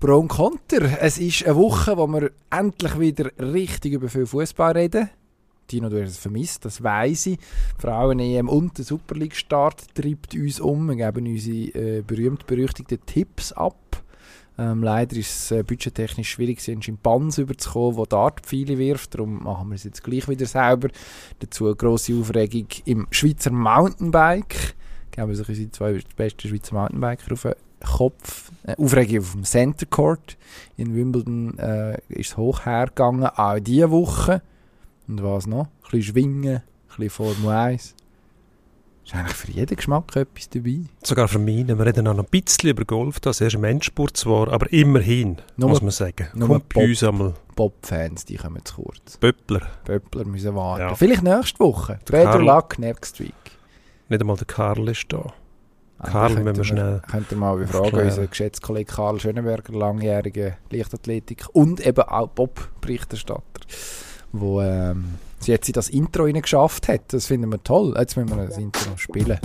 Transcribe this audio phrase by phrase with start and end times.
[0.00, 1.02] Pro und Konter.
[1.02, 5.10] Es ist eine Woche, wo wir endlich wieder richtig über viel Fußball reden.
[5.66, 7.38] Tino, du hast es vermisst, das weiss ich.
[7.78, 10.88] Frauen-EM und der Super League-Start treibt uns um.
[10.88, 14.04] Wir geben unsere äh, berühmt-berüchtigten Tipps ab.
[14.56, 19.14] Ähm, leider ist es äh, budgettechnisch schwierig, einen Schimpansen überzukommen, der Dartpfeile wirft.
[19.14, 20.90] Darum machen wir es jetzt gleich wieder selber.
[21.40, 24.76] Dazu eine grosse Aufregung im Schweizer Mountainbike.
[25.10, 27.54] Geben sich unsere zwei besten Schweizer Mountainbiker auf den
[27.86, 28.50] Kopf.
[28.64, 30.36] Äh, Aufregung auf dem Center Court.
[30.76, 34.42] In Wimbledon äh, ist es hoch hergegangen, auch diese Woche.
[35.06, 35.66] Und was noch?
[35.66, 36.62] Ein bisschen Schwingen, ein
[36.96, 37.94] bisschen Formel 1.
[39.04, 40.80] Ist eigentlich für jeden Geschmack etwas dabei.
[41.02, 41.66] Sogar für mich.
[41.66, 45.70] Wir reden noch ein bisschen über Golf, das erst im Endspurt zwar, aber immerhin, Nur-
[45.70, 46.28] muss man sagen.
[46.34, 49.16] nur Kommt bei uns einmal Bob-Fans, die kommen zu kurz.
[49.16, 49.62] Böppler.
[49.86, 50.82] Böppler müssen warten.
[50.82, 50.94] Ja.
[50.94, 51.98] Vielleicht nächste Woche.
[52.10, 53.32] Der Karl- luck next week.
[54.10, 55.32] Nicht einmal der Karl ist da.
[56.02, 60.52] Karl, da müssen wir schnell Könnten wir mal befragen, unseren geschätzten Kollegen Karl Schönenberger, langjähriger
[60.70, 63.42] Leichtathletik und eben auch Bob-Berichterstatter,
[64.32, 67.12] wo ähm, sie jetzt in das Intro geschafft hat.
[67.12, 67.94] Das finden wir toll.
[67.98, 69.38] Jetzt müssen wir das Intro spielen.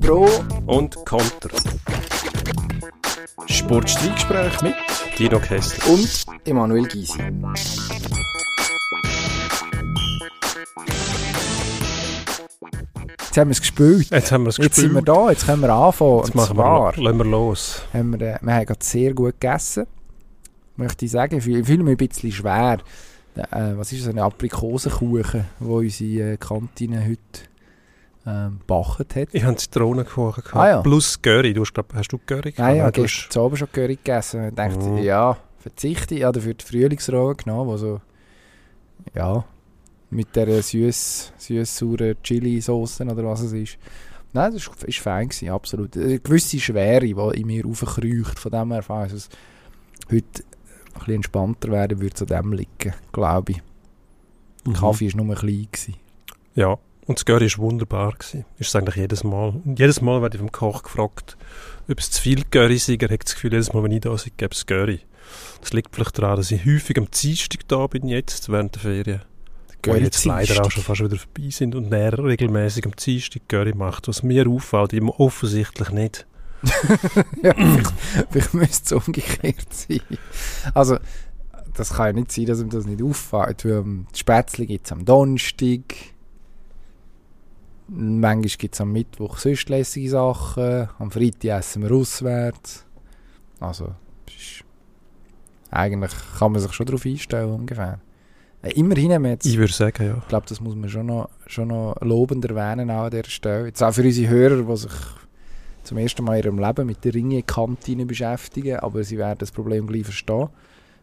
[0.00, 0.28] Pro
[0.66, 1.50] Und Konter.
[3.46, 4.74] Sportstreitgespräch mit
[5.18, 5.92] Dino Kessler.
[5.92, 7.18] und Emanuel Gysi.
[13.34, 14.10] Jetzt haben wir es gespielt.
[14.12, 15.08] Jetzt haben wir es Jetzt sind wir gespielt.
[15.08, 16.18] da, jetzt können wir anfangen.
[16.18, 17.82] Jetzt machen wir, zwar lassen wir los.
[17.92, 19.86] haben wir, äh, wir haben gerade sehr gut gegessen.
[20.76, 22.78] Möchte ich sagen, ich fühle ich fühle mich ein bisschen schwer.
[23.34, 23.42] Äh,
[23.76, 27.18] was ist das, ein Aprikosenkuchen, wo unsere äh, Kantine heute
[28.24, 29.28] ähm, gebacken hat?
[29.32, 30.56] Ich habe Zitronenkuchen gehabt.
[30.56, 30.80] Ah, ja.
[30.82, 31.52] Plus Curry.
[31.54, 32.58] Du hast, glaub, hast du Curry gehabt?
[32.60, 34.46] Nein, ich habe du hast- Abend schon Curry gegessen.
[34.50, 34.98] Ich dachte, Mhm.
[34.98, 36.14] ja, verzichte.
[36.14, 38.00] Ich habe dafür die Frühlingsrolle genommen, wo so,
[39.12, 39.44] ja,
[40.14, 43.78] mit der süß, süß-sauren Chili-Sauce oder was es ist.
[44.32, 45.96] Nein, das war ist fein, gewesen, absolut.
[45.96, 49.28] Eine gewisse Schwere, die in mir raufkreucht, von dem her, falls es
[50.10, 53.62] heute ein bisschen entspannter werden würde, zu dem liegen, glaube ich.
[54.64, 54.72] Mhm.
[54.74, 55.68] Kaffee war nur klein.
[55.70, 55.96] Gewesen.
[56.54, 58.12] Ja, und das Curry war wunderbar.
[58.12, 58.44] Gewesen.
[58.58, 59.54] Ist eigentlich jedes Mal.
[59.64, 61.36] Und jedes Mal werde ich vom Koch gefragt,
[61.88, 62.96] ob es zu viel Curry sei.
[63.00, 65.00] Er hat das Gefühl, jedes Mal, wenn ich da bin, gäbe es Curry.
[65.60, 69.22] Das liegt vielleicht daran, dass ich häufig am Dienstag da bin, jetzt während der Ferien.
[69.84, 73.74] Die jetzt leider auch schon fast wieder vorbei sind und er regelmäßig am Dienstag Curry
[73.74, 76.26] macht, was mir auffällt, ihm offensichtlich nicht.
[77.42, 77.94] ja, vielleicht,
[78.30, 80.00] vielleicht müsste es umgekehrt sein.
[80.72, 80.98] Also,
[81.74, 83.64] das kann ja nicht sein, dass ihm das nicht auffällt.
[83.64, 85.82] Weil ähm, die Spätzle gibt es am Donnerstag.
[87.88, 90.88] Manchmal gibt es am Mittwoch sonst lässige Sachen.
[90.98, 92.86] Am Freitag essen wir auswärts.
[93.60, 93.94] Also,
[95.70, 97.98] eigentlich kann man sich schon darauf einstellen, ungefähr.
[98.64, 99.46] Äh, immerhin haben wir jetzt...
[99.46, 100.16] Ich würde sagen, ja.
[100.18, 103.66] Ich glaube, das muss man schon noch, schon noch lobend erwähnen auch an dieser Stelle.
[103.66, 104.92] Jetzt auch für unsere Hörer, die sich
[105.84, 109.86] zum ersten Mal in ihrem Leben mit der Ringe-Kantine beschäftigen, aber sie werden das Problem
[109.86, 110.48] gleich verstehen.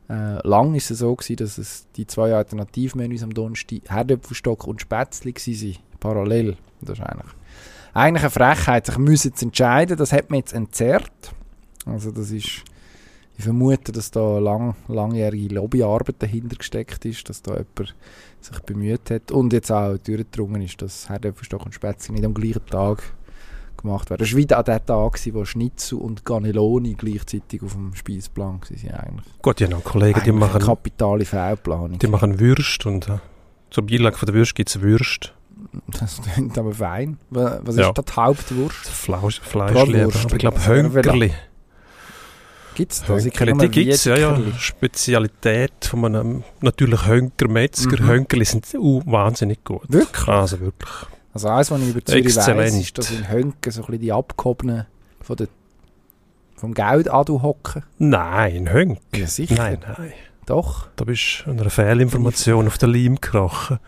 [0.09, 4.81] Äh, lang ist es so gewesen, dass es die zwei Alternativmenüs am Donnerstag Herdöpfelstock und
[4.81, 6.57] Spätzle waren, parallel.
[6.81, 7.31] Das ist eigentlich,
[7.93, 9.97] eigentlich eine Frechheit, sich müssen zu entscheiden.
[9.97, 11.31] Das hat man jetzt entzerrt.
[11.85, 12.63] Also das ist,
[13.41, 17.95] ich vermute, dass da lang, langjährige Lobbyarbeit dahinter gesteckt ist, dass da jemand
[18.39, 22.65] sich bemüht hat und jetzt auch durchgedrungen ist, dass Herdöpfelstock und Spätzle nicht am gleichen
[22.67, 23.03] Tag
[23.77, 24.19] gemacht werden.
[24.21, 28.91] Das war wieder an dem Tag, wo Schnitzel und Cannelloni gleichzeitig auf dem Speisplan waren.
[28.93, 31.99] Eigentlich, Gut, ja, noch Kollegen, die machen, kapitale Fehlplanung.
[31.99, 33.17] die machen Würst und äh,
[33.69, 35.33] zur Beilage von der Würst gibt es Würst.
[35.99, 37.17] Das klingt aber fein.
[37.29, 37.89] Wa- Was Ja.
[37.89, 38.87] ist da die Hauptwurst?
[38.87, 40.25] Fleisch, Fleisch Bratwurst.
[40.25, 41.31] aber ich glaube Das Hönkerli.
[42.75, 43.25] Gibt es das?
[43.25, 44.39] Ich Hönkerli, kenne die gibt es, ja, ja.
[44.57, 48.01] Spezialität von einem natürlich Hönker Metzger.
[48.01, 48.07] Mhm.
[48.07, 49.83] Hönkerli sind uh, wahnsinnig gut.
[49.87, 50.27] Wirklich?
[50.27, 50.91] Also wirklich.
[51.33, 54.11] Also eins, was ich über Zürich weiss, ist, dass in Hönken so ein bisschen die
[54.11, 54.85] Abgehobenen
[55.21, 55.47] von der,
[56.55, 57.83] vom Geld an hocken.
[57.97, 58.99] Nein, Hönk.
[59.15, 59.55] Ja, sicher.
[59.55, 60.13] Nein, nein.
[60.45, 60.87] Doch.
[60.95, 63.79] Da bist du einer Fehlinformation auf der Leim gekrochen.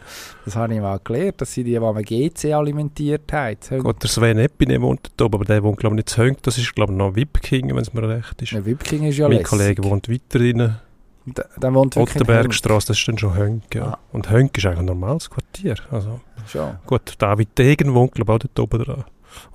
[0.45, 3.57] Das habe ich mal gelernt, dass sie die, die man GC alimentiert haben.
[3.79, 6.43] Gott, der Sven Epine wohnt da oben, aber der wohnt glaube ich nicht zu Hönk.
[6.43, 8.51] Das ist glaube ich noch Wipking, wenn es mir recht ist.
[8.51, 9.49] Der Wipking ist ja mein lässig.
[9.49, 10.79] Kollege wohnt weiter rein.
[11.25, 13.73] Der, der wohnt wirklich in Ottenbergstrasse, das ist dann schon Hönk.
[13.73, 13.85] Ja.
[13.85, 13.99] Ah.
[14.11, 15.75] Und Hönk ist eigentlich ein normales Quartier.
[15.89, 16.19] Also.
[16.45, 16.75] Schon.
[16.85, 19.03] gut, David Degen wohnt glaube ich auch dort oben dran.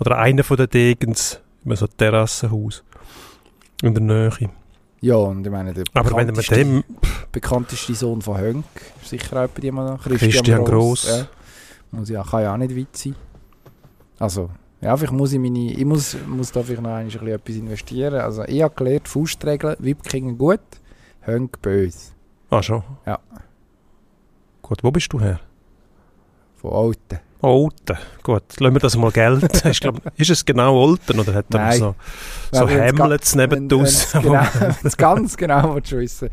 [0.01, 2.83] Oder einer von den Degens, immer so ein Terrassenhaus.
[3.83, 4.51] In der Nähe.
[5.01, 6.85] Ja, und ich meine, der Aber wenn man bekannteste- dem
[7.31, 8.65] bekannteste Sohn von Hönk,
[9.05, 11.07] sicher auch bei jemandem Christian Gross.
[11.09, 11.27] Ja.
[11.93, 13.15] Muss ja, kann ja auch nicht weit sein.
[14.19, 14.51] Also,
[14.81, 18.15] ja, vielleicht muss ich meine, ich muss, muss da vielleicht noch ein bisschen etwas investieren.
[18.21, 20.61] Also, ich habe gelernt, Faustregeln, Wipkingen gut,
[21.21, 22.11] Hönk böse.
[22.51, 22.83] Ah, schon?
[23.07, 23.19] Ja.
[24.63, 25.39] Gut, wo bist du her?
[26.57, 27.21] Von Alten.
[27.41, 27.97] Olten.
[28.23, 29.47] Gut, lassen wir das mal gelten.
[29.69, 31.95] ist, glaub, ist es genau Olten oder hat er so,
[32.53, 34.43] so wenn's Hamlets neben wenn's Genau,
[34.97, 36.31] ganz genau willst du wissen.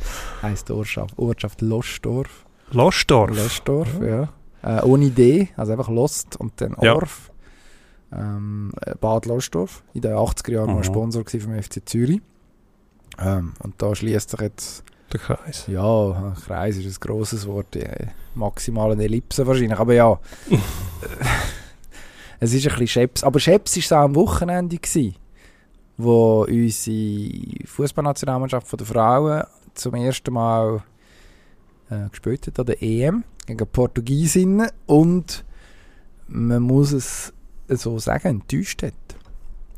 [0.68, 2.46] Die Ortschaft, Ortschaft Lostorf.
[2.72, 3.30] Lostorf.
[3.38, 4.30] Lostorf, ja.
[4.64, 6.96] Äh, ohne D, also einfach Lost und dann Ja.
[6.96, 7.32] Orf.
[8.12, 9.84] Ähm, äh, Bad Lostorf.
[9.94, 10.84] In den 80er Jahren Mhm.
[10.84, 12.22] Sponsor gewesen vom FC Zürich.
[13.20, 15.66] Ähm, und da schließt sich jetzt, Der Kreis.
[15.68, 17.76] ja, Kreis ist ein grosses Wort,
[18.36, 20.20] maximalen Ellipse wahrscheinlich, aber ja.
[22.40, 23.24] es ist ein bisschen Scheps.
[23.24, 25.16] Aber Scheps war es auch am Wochenende, gewesen,
[25.98, 29.44] wo unsere Fußballnationalmannschaft der Frauen
[29.74, 30.84] zum ersten Mal
[31.90, 35.46] äh, gespielt hat an der EM gegen Portugiesinnen und
[36.28, 37.34] man muss es
[37.68, 38.94] so sagen, enttäuscht hat.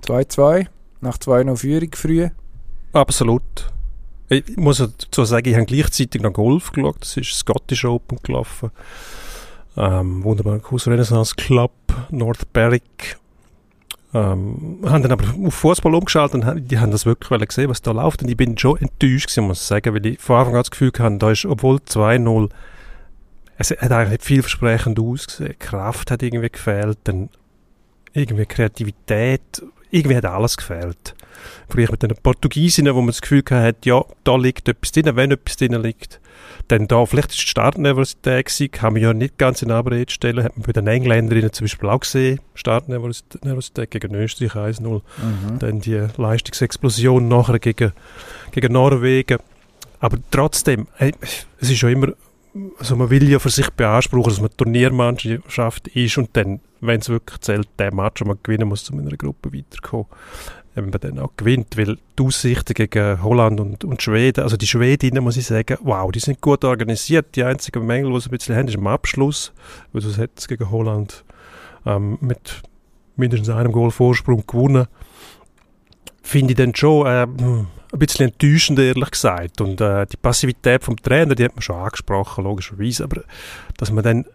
[0.06, 0.68] 2-2,
[1.02, 2.30] nach 2-0 Führung früh.
[2.94, 3.74] Absolut.
[4.30, 6.98] Ich muss dazu sagen, ich habe gleichzeitig noch Golf geschaut.
[7.00, 8.72] Das ist Scottish Open gelaufen.
[9.78, 11.72] Ähm, wunderbar, Kurs Renaissance Club,
[12.10, 13.18] North Berwick.
[14.14, 17.92] Ähm, haben dann aber auf Fußball umgeschaltet und die haben das wirklich gesehen, was da
[17.92, 18.24] läuft.
[18.24, 20.72] Und ich bin schon enttäuscht gewesen, muss ich sagen, weil ich von Anfang an das
[20.72, 22.50] Gefühl hatte, da ist, obwohl 2-0,
[23.58, 25.60] es hat eigentlich nicht vielversprechend ausgesehen.
[25.60, 27.30] Kraft hat irgendwie gefehlt, dann
[28.14, 31.16] irgendwie Kreativität, irgendwie hat alles gefehlt.
[31.70, 35.32] Vielleicht mit den Portugiesinnen, wo man das Gefühl hat, ja, da liegt etwas drin, wenn
[35.32, 36.20] etwas drin liegt.
[36.68, 40.44] Dann da, vielleicht ist die Startnervosität gewesen, kann man ja nicht ganz in Abrede stellen,
[40.44, 45.02] hat man bei den Engländerinnen zum Beispiel auch gesehen, Startnervosität gegen Österreich 1-0,
[45.60, 47.94] dann die Leistungsexplosion nachher gegen,
[48.52, 49.38] gegen Norwegen.
[50.00, 52.10] Aber trotzdem, es ist ja immer,
[52.80, 57.10] also man will ja für sich beanspruchen, dass man Turniermannschaft ist und dann, wenn es
[57.10, 60.08] wirklich zählt, den Match, den man gewinnen muss, in einer Gruppe weiterzukommen,
[60.86, 65.24] man dann auch gewinnt, weil die Aussichten gegen Holland und, und Schweden, also die Schwedinnen,
[65.24, 67.36] muss ich sagen, wow, die sind gut organisiert.
[67.36, 69.54] Die einzigen Mängel, die sie ein bisschen haben, ist am Abschluss,
[69.92, 71.24] weil sonst hätte es gegen Holland
[71.86, 72.62] ähm, mit
[73.16, 74.88] mindestens einem Goal Vorsprung gewonnen.
[76.22, 77.68] Finde ich dann schon äh, ein
[78.00, 79.62] bisschen enttäuschend, ehrlich gesagt.
[79.62, 83.24] Und äh, die Passivität vom Trainer, die hat man schon angesprochen, logischerweise, aber
[83.78, 84.26] dass man dann,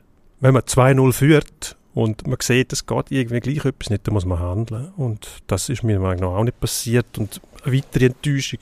[0.41, 4.25] wenn man 2-0 führt und man sieht, es geht irgendwie gleich etwas nicht, dann muss
[4.25, 4.93] man handeln.
[4.97, 7.19] Und das ist mir nach auch nicht passiert.
[7.19, 8.61] Und eine weitere Enttäuschung.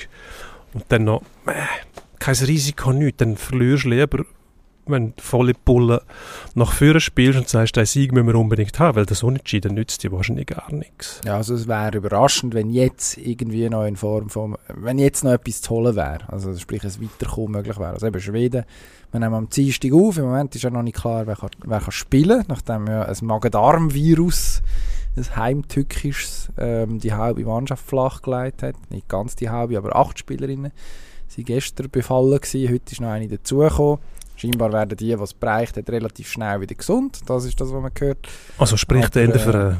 [0.74, 1.52] Und dann noch, äh,
[2.18, 3.18] kein Risiko, nichts.
[3.18, 4.24] Dann verlierst du lieber,
[4.90, 6.02] wenn du volle Pulle
[6.54, 10.02] nach vorne spielst und sagst, den Sieg müssen wir unbedingt haben, weil das Unentschieden nützt
[10.02, 11.20] dir wahrscheinlich gar nichts.
[11.24, 15.32] Ja, also es wäre überraschend, wenn jetzt irgendwie noch in Form von, wenn jetzt noch
[15.32, 16.20] etwas zu holen wäre.
[16.28, 17.92] Also sprich, ein Weiterkommen möglich wäre.
[17.92, 18.64] Also eben Schweden,
[19.12, 21.80] wir nehmen am Dienstag auf, im Moment ist ja noch nicht klar, wer kann, wer
[21.80, 24.62] kann spielen, nachdem ja ein Magen-Darm-Virus,
[25.16, 28.76] ein heimtückisches, ähm, die halbe Mannschaft flachgelegt hat.
[28.90, 30.72] Nicht ganz die halbe, aber acht Spielerinnen
[31.26, 33.98] sind gestern befallen gewesen, heute ist noch eine dazugekommen.
[34.40, 37.20] Scheinbar werden die, die es bereicht hat, relativ schnell wieder gesund.
[37.26, 38.26] Das ist das, was man hört.
[38.56, 39.76] Also spricht Aber, eher für äh, eine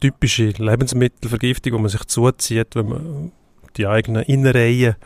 [0.00, 3.32] typische Lebensmittelvergiftung, die man sich zuzieht, wenn man
[3.76, 4.96] die eigenen Innereien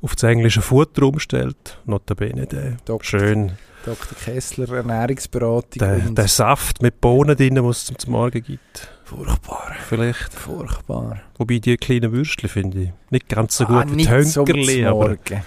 [0.00, 1.78] auf das englische Futter umstellt.
[1.86, 3.02] Notabene der Dr.
[3.04, 3.52] schön,
[3.84, 4.16] Dr.
[4.24, 5.78] Kessler, Ernährungsberatung.
[5.80, 8.88] der, der Saft mit Bohnen drin, den es zum Morgen gibt.
[9.04, 10.32] furchtbar, Vielleicht.
[10.32, 11.20] furchtbar.
[11.36, 15.08] Wobei die kleinen Würstchen finde ich nicht ganz so gut Ah, wie die Hönkerli, aber...
[15.08, 15.42] Morgen.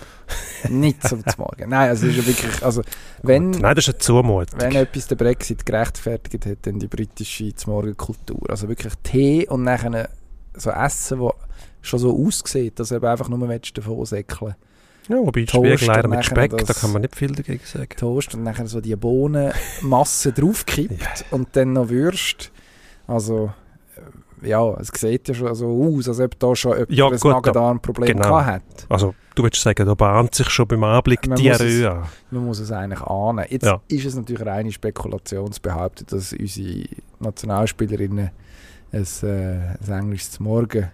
[0.69, 1.69] Nicht zum Morgen.
[1.69, 2.81] Nein, also ist ja wirklich, also
[3.21, 4.59] wenn, Nein, das ist eine Zumutung.
[4.61, 8.49] wenn etwas der Brexit gerechtfertigt hat, dann die britische Morgenkultur.
[8.49, 10.09] Also wirklich Tee und nachher
[10.55, 11.33] so Essen, wo
[11.81, 14.55] schon so aussieht, dass eben einfach nur davon säckeln
[15.09, 17.89] ja, wobei Spiegeleier mit Speck, da das- kann man nicht viel dagegen sagen.
[17.97, 21.07] Toast und nachher so die Bohnenmasse draufkippt Ja.
[21.31, 22.51] und dann noch Würst.
[23.05, 23.51] Also,
[24.41, 28.07] ja, es sieht ja schon so aus, als ob da schon jemand Ja, ein Magen-Darm-Problem
[28.17, 28.37] genau.
[28.37, 28.47] gehabt
[28.83, 28.85] hat.
[28.89, 32.03] Also, du würdest sagen, da bahnt sich schon beim Anblick Man Diarrhoe an.
[32.31, 33.45] Man muss es eigentlich ahnen.
[33.49, 33.81] Jetzt Ja.
[33.87, 36.85] ist es natürlich reine Spekulation zu behaupten, dass unsere
[37.19, 38.31] Nationalspielerinnen
[38.91, 40.89] ein, äh, ein englisches Morgen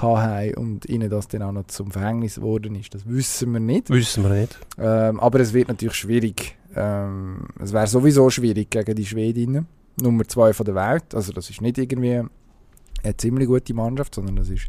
[0.00, 2.94] hatten und ihnen das dann auch noch zum Verhängnis geworden ist.
[2.94, 3.90] Das wissen wir nicht.
[3.90, 4.58] Wissen wir nicht.
[4.78, 6.56] Ähm, aber es wird natürlich schwierig.
[6.74, 9.66] Ähm, es wäre sowieso schwierig gegen die Schwedinnen.
[10.00, 11.14] Nummer zwei von der Welt.
[11.14, 12.22] Also das ist nicht irgendwie
[13.02, 14.68] eine ziemlich gute Mannschaft, sondern das ist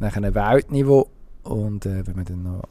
[0.00, 1.08] nachher ein Weltniveau.
[1.42, 2.62] Und äh, wenn man dann noch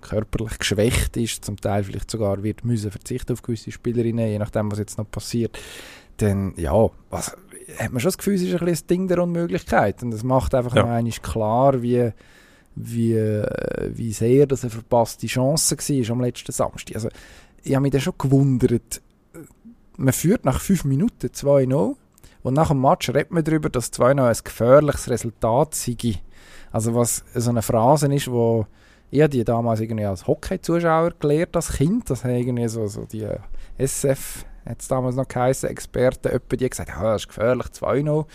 [0.00, 4.70] körperlich geschwächt ist, zum Teil vielleicht sogar wird müssen verzichten auf gewisse Spielerinnen, je nachdem,
[4.70, 5.58] was jetzt noch passiert,
[6.18, 7.36] dann ja, was,
[7.78, 10.02] hat man schon das Gefühl, es ist ein bisschen Ding der Unmöglichkeit.
[10.02, 11.00] Und es macht einfach Ja.
[11.00, 12.12] noch klar, wie,
[12.76, 16.94] wie, äh, wie sehr das eine verpasste Chance war am letzten Samstag.
[16.96, 17.08] Also,
[17.62, 19.00] ich habe mich dann schon gewundert,
[19.96, 21.96] man führt nach fünf Minuten 2-0
[22.42, 25.96] und nach dem Match redet man darüber, dass 2-0 ein gefährliches Resultat sei.
[26.72, 28.66] Also was so eine Phrase ist, wo
[29.10, 33.26] ich die damals irgendwie als Hockey-Zuschauer gelernt als Kind, das haben irgendwie so, so die
[33.78, 38.26] SF hat es damals noch geheißen, Experten, etwa die gesagt, ja, das ist gefährlich, 2-0.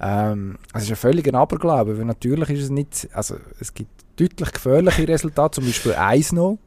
[0.00, 4.52] Ähm, es ist ein völliger Aberglaube, weil natürlich ist es nicht, also es gibt deutlich
[4.52, 6.58] gefährliche Resultate, zum Beispiel 1-0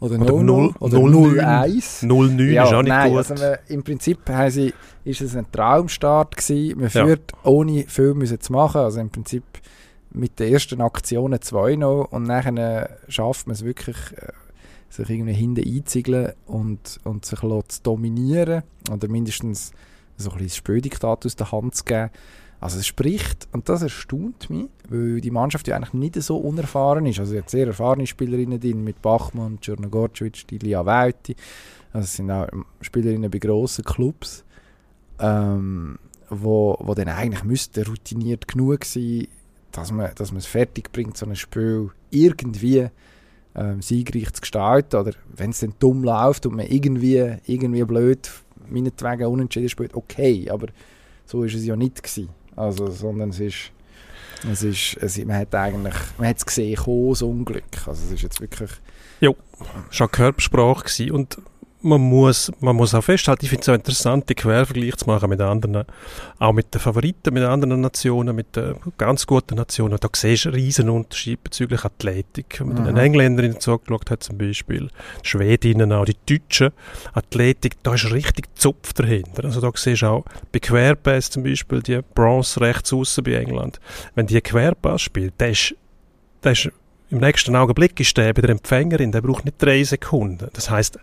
[0.00, 2.04] oder 0-0 oder 0-1.
[2.04, 3.18] 0-9 ja, ist auch nicht nein, gut.
[3.18, 4.18] Also wir, Im Prinzip
[4.48, 4.72] sie,
[5.04, 6.80] ist es ein Traumstart gewesen.
[6.80, 7.50] Man führt, ja.
[7.50, 9.44] ohne viel müssen zu machen, also im Prinzip
[10.10, 14.32] mit den ersten Aktionen 2-0 und nachher schafft man es wirklich, äh,
[14.90, 19.72] sich irgendwie hinten einziegeln und, und sich zu dominieren oder mindestens
[20.18, 22.10] so ein bisschen das Spöldiktat aus der Hand zu geben.
[22.62, 27.04] Also es spricht, und das erstaunt mich, weil die Mannschaft ja eigentlich nicht so unerfahren
[27.06, 27.18] ist.
[27.18, 31.34] Also es hat sehr erfahrene Spielerinnen drin, mit Bachmann, Czernogorcevic, Lilia Wäuti.
[31.92, 32.46] Also es sind auch
[32.80, 34.44] Spielerinnen bei grossen Clubs,
[35.18, 35.98] ähm,
[36.30, 39.26] wo, wo dann eigentlich müssten routiniert genug sein,
[39.72, 42.86] dass man, dass man es fertig bringt, so ein Spiel irgendwie
[43.56, 45.00] ähm, siegreich zu gestalten.
[45.00, 48.30] Oder wenn es dann dumm läuft und man irgendwie, irgendwie blöd
[48.70, 50.68] meinetwegen unentschieden spielt, okay, aber
[51.26, 52.28] so ist es ja nicht gewesen.
[52.56, 53.72] Also, sondern es ist,
[54.50, 57.86] es ist, es, man hat eigentlich, man hat es gesehen, das Unglück.
[57.86, 58.70] Also es ist jetzt wirklich...
[59.20, 59.30] Ja,
[59.90, 61.10] schon Körpersprache gewesen.
[61.12, 61.38] und
[61.82, 65.28] man muss, man muss auch festhalten, ich finde es auch interessant, den Quervergleich zu machen
[65.28, 65.84] mit anderen,
[66.38, 69.98] auch mit den Favoriten, mit anderen Nationen, mit den ganz guten Nationen.
[70.00, 72.60] Da siehst du einen riesen Unterschied bezüglich Athletik.
[72.60, 74.88] Wenn man den Engländerinnen zugeschaut hat zum Beispiel,
[75.24, 76.70] die Schwedinnen auch, die Deutschen,
[77.14, 79.44] Athletik, da ist richtig Zupf dahinter.
[79.44, 83.80] Also da siehst du auch bei Querpass zum Beispiel, die Bronze rechts außen bei England,
[84.14, 85.74] wenn die Querpass spielt, der ist,
[86.44, 86.70] der ist
[87.10, 90.48] im nächsten Augenblick ist der bei der Empfängerin, der braucht nicht drei Sekunden.
[90.54, 90.98] Das heißt,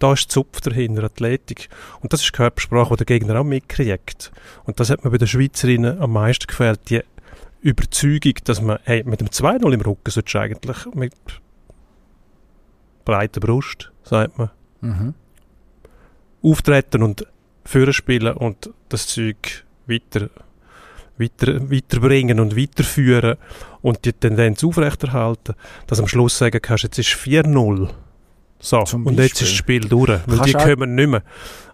[0.00, 1.68] da ist Zupf dahinter, Athletik.
[2.00, 4.32] Und das ist die Körpersprache, die der Gegner auch mitkriegt.
[4.64, 7.02] Und das hat mir bei den Schweizerinnen am meisten gefällt, die
[7.60, 11.14] Überzeugung, dass man, hey, mit dem 2-0 im Rücken solltest du eigentlich mit
[13.04, 15.14] breiter Brust, sagt man, mhm.
[16.42, 17.26] auftreten und
[17.64, 20.30] führen spielen und das Zeug weiter,
[21.18, 23.36] weiter, weiterbringen und weiterführen
[23.82, 25.54] und die Tendenz aufrechterhalten,
[25.86, 27.90] dass am Schluss sagen kannst, jetzt ist 4-0
[28.60, 31.22] so, und jetzt ist das Spiel durch, weil Kannst die kommen nicht mehr.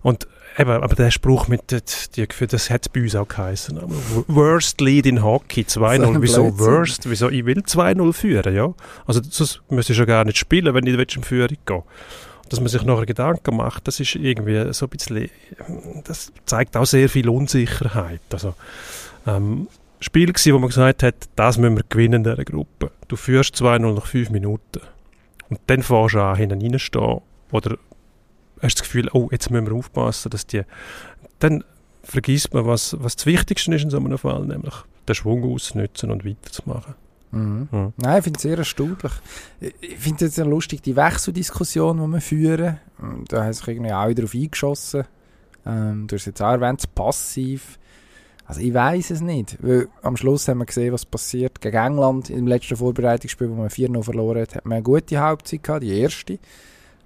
[0.02, 3.80] Und eben, aber der Spruch mit, die, das hat bei uns auch geheißen.
[4.28, 6.18] Worst Lead in Hockey, 2-0.
[6.20, 7.10] Wieso Worst?
[7.10, 7.28] Wieso?
[7.28, 8.72] Ich will 2-0 führen, ja.
[9.06, 11.82] Also, das müsste ich ja gar nicht spielen, wenn ich in Führung gehe.
[12.48, 15.28] Dass man sich nachher Gedanken macht, das ist irgendwie so ein bisschen,
[16.04, 18.20] das zeigt auch sehr viel Unsicherheit.
[18.30, 18.54] Also,
[19.26, 19.66] ähm,
[19.98, 22.92] Spiel war, wo man gesagt hat, das müssen wir gewinnen in dieser Gruppe.
[23.08, 24.80] Du führst 2-0 nach 5 Minuten.
[25.48, 27.20] Und dann fährst du an, hinten reinstehen
[27.52, 27.78] oder
[28.62, 30.62] hast das Gefühl, oh, jetzt müssen wir aufpassen, dass die...
[31.38, 31.64] Dann
[32.02, 34.74] vergisst man, was, was das Wichtigste ist in so einem Fall, nämlich
[35.08, 36.94] den Schwung ausnutzen und weiterzumachen.
[37.32, 37.68] Mhm.
[37.70, 37.92] Mhm.
[37.96, 39.12] Nein, ich finde es sehr erstaunlich.
[39.60, 42.78] Ich finde es jetzt lustig, die Wechseldiskussion, die wir führen.
[43.28, 45.04] Da haben sich irgendwie auch wieder darauf eingeschossen.
[45.66, 47.78] Ähm, du hast jetzt auch erwähnt, passiv.
[48.46, 52.30] Also ich weiß es nicht, weil am Schluss haben wir gesehen, was passiert gegen England
[52.30, 55.98] im letzten Vorbereitungsspiel, wo man 4-0 verloren hat, hat man eine gute Halbzeit gehabt, die
[55.98, 56.38] erste.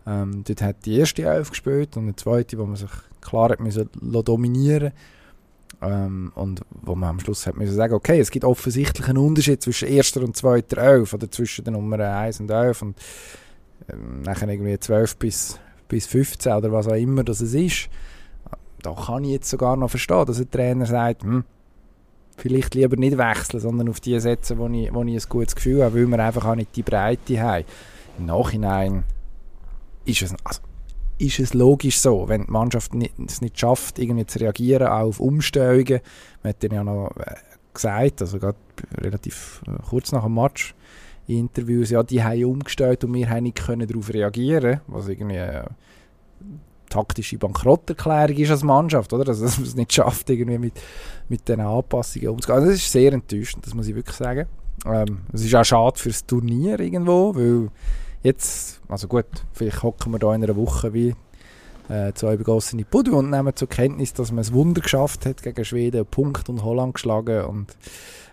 [0.07, 2.91] Ähm, dort hat die erste Elf gespielt und eine zweite, wo man sich
[3.23, 4.93] klar hat müssen dominieren.
[5.81, 9.63] Ähm, und wo man am Schluss hat müssen sagen, okay, es gibt offensichtlich einen Unterschied
[9.63, 12.99] zwischen erster und zweiter Elf oder zwischen der Nummer 1 und 11 und
[13.91, 17.89] ähm, nachher irgendwie 12 bis, bis 15 oder was auch immer das ist
[18.83, 21.45] da kann ich jetzt sogar noch verstehen, dass ein Trainer sagt, hm,
[22.37, 25.85] vielleicht lieber nicht wechseln, sondern auf die setzen, wo ich, wo ich ein gutes Gefühl
[25.85, 27.65] habe, weil wir einfach auch nicht die Breite haben.
[28.19, 29.05] Im Nachhinein
[30.05, 30.61] ist es, also,
[31.19, 35.21] ist es logisch so, wenn die Mannschaft nicht, es nicht schafft, irgendwie zu reagieren auf
[35.21, 36.01] Umstellungen.
[36.43, 37.35] Man hat dann ja noch äh,
[37.75, 38.57] gesagt, also gerade
[38.97, 40.75] relativ äh, kurz nach dem Match,
[41.27, 45.37] in Interviews, ja, die haben umgestellt und wir haben nicht können darauf reagieren, was irgendwie
[45.37, 45.65] äh,
[46.91, 49.29] taktische Bankrotterklärung ist als Mannschaft, oder?
[49.29, 50.75] Also, dass man es nicht schafft, irgendwie mit,
[51.29, 52.57] mit diesen Anpassungen umzugehen.
[52.57, 54.47] Also, das ist sehr enttäuschend, das muss ich wirklich sagen.
[54.85, 57.69] Ähm, es ist auch schade fürs Turnier irgendwo, weil
[58.23, 61.15] jetzt, also gut, vielleicht hocken wir da in einer Woche wie
[61.89, 65.65] äh, zwei begossene Puddel und nehmen zur Kenntnis, dass man es Wunder geschafft hat gegen
[65.65, 67.77] Schweden, Punkt und Holland geschlagen und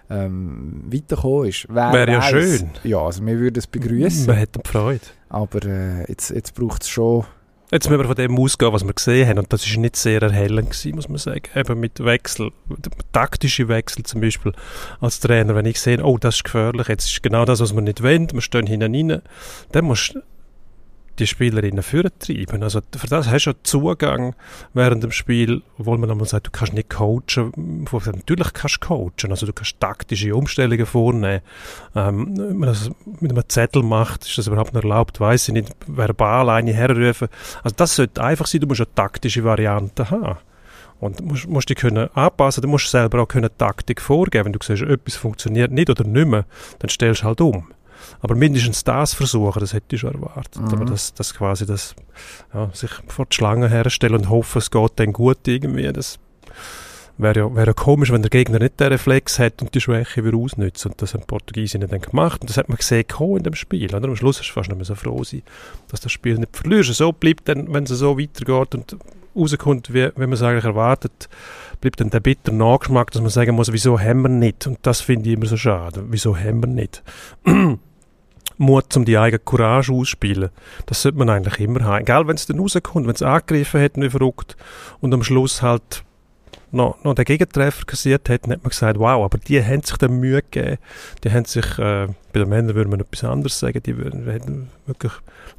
[0.09, 1.67] ähm, weitergekommen ist.
[1.67, 2.69] Wäre ja schön.
[2.83, 4.27] Ja, also wir würden es begrüßen.
[4.27, 5.01] Man hätte Freude.
[5.29, 7.25] Aber äh, jetzt, jetzt braucht es schon
[7.69, 9.39] Jetzt müssen wir von dem ausgehen, was wir gesehen haben.
[9.39, 11.43] Und das ist nicht sehr erhellend gewesen, muss man sagen.
[11.53, 12.51] Eben mit Wechsel,
[13.11, 14.53] taktische Wechsel zum Beispiel
[15.01, 15.53] als Trainer.
[15.53, 18.31] Wenn ich sehe, oh, das ist gefährlich, jetzt ist genau das, was wir nicht wollen,
[18.31, 19.21] wir stehen hinten rein,
[19.73, 20.17] dann musst
[21.19, 22.63] die Spielerinnen vortreiben.
[22.63, 24.35] Also für das hast du ja Zugang
[24.73, 27.51] während dem Spiel, obwohl man einmal sagt, du kannst nicht coachen.
[27.85, 31.41] Natürlich kannst du coachen, also du kannst taktische Umstellungen vornehmen.
[31.95, 35.53] Ähm, wenn man das mit einem Zettel macht, ist das überhaupt noch erlaubt, weiß ich
[35.53, 37.27] nicht, verbal eine herrufen.
[37.63, 40.37] Also das sollte einfach sein, du musst eine taktische Variante haben.
[40.99, 44.45] Und musst, musst dich können anpassen, du musst selber auch können Taktik vorgeben.
[44.45, 46.45] Wenn du siehst, etwas funktioniert nicht oder nicht mehr,
[46.79, 47.67] dann stellst du halt um.
[48.21, 50.61] Aber mindestens das versuchen, das hätte ich schon erwartet.
[50.61, 50.69] Mhm.
[50.69, 51.95] Aber das, das quasi das,
[52.53, 56.19] ja, sich vor die Schlange herstellen und hoffen, es geht dann gut irgendwie, das
[57.17, 60.23] wäre ja, wäre ja komisch, wenn der Gegner nicht den Reflex hat und die Schwäche
[60.23, 60.85] wieder ausnützt.
[60.85, 62.41] Und das haben die Portugiesinnen dann gemacht.
[62.41, 63.93] Und das hat man gesehen in dem Spiel.
[63.93, 64.07] Oder?
[64.07, 65.41] Am Schluss du fast nicht mehr so froh sein,
[65.89, 66.93] dass das Spiel nicht verlierst.
[66.93, 68.97] So bleibt dann, wenn es so weitergeht und
[69.35, 71.29] rauskommt, wie, wie man es eigentlich erwartet,
[71.81, 74.67] bleibt dann der bitter Nachgeschmack, dass man sagen muss, wieso haben wir nicht?
[74.67, 76.03] Und das finde ich immer so schade.
[76.09, 77.03] Wieso haben wir nicht?
[78.57, 80.49] Mut, um die eigene Courage auszuspielen.
[80.85, 82.01] Das sollte man eigentlich immer haben.
[82.01, 84.57] Egal, wenn es dann rauskommt, wenn es angegriffen hat wie verrückt
[84.99, 86.03] und am Schluss halt
[86.71, 90.19] noch, noch den Gegentreffer kassiert dann hat man gesagt, wow, aber die haben sich dann
[90.19, 90.77] Mühe gegeben.
[91.23, 95.13] Die haben sich, äh, bei den Männern würde man etwas anderes sagen, die hätten wirklich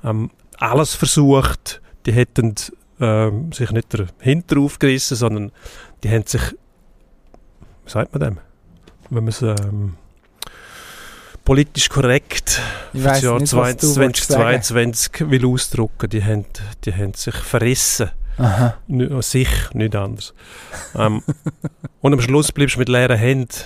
[0.04, 1.80] ähm, alles versucht.
[2.06, 2.54] Die hätten
[3.00, 5.52] ähm, sich nicht der Hinter aufgerissen, sondern
[6.02, 6.42] die haben sich,
[7.84, 8.38] wie sagt man dem?
[9.10, 9.94] Wenn man es ähm,
[11.48, 12.60] politisch korrekt
[12.92, 16.44] für das Jahr 2022 will ausdrucken, die haben,
[16.84, 18.10] die haben sich verrissen.
[18.36, 18.76] Aha.
[18.86, 20.34] N sich, nicht anders.
[20.94, 21.22] ähm,
[22.02, 23.62] und am Schluss bleibst du mit leeren Händen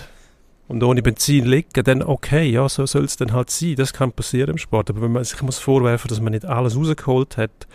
[0.69, 3.75] und ohne Benzin liegen, dann okay, ja, so soll es dann halt sein.
[3.75, 4.89] Das kann passieren im Sport.
[4.91, 7.67] Aber wenn man sich muss vorwerfen, dass man nicht alles rausgeholt hat,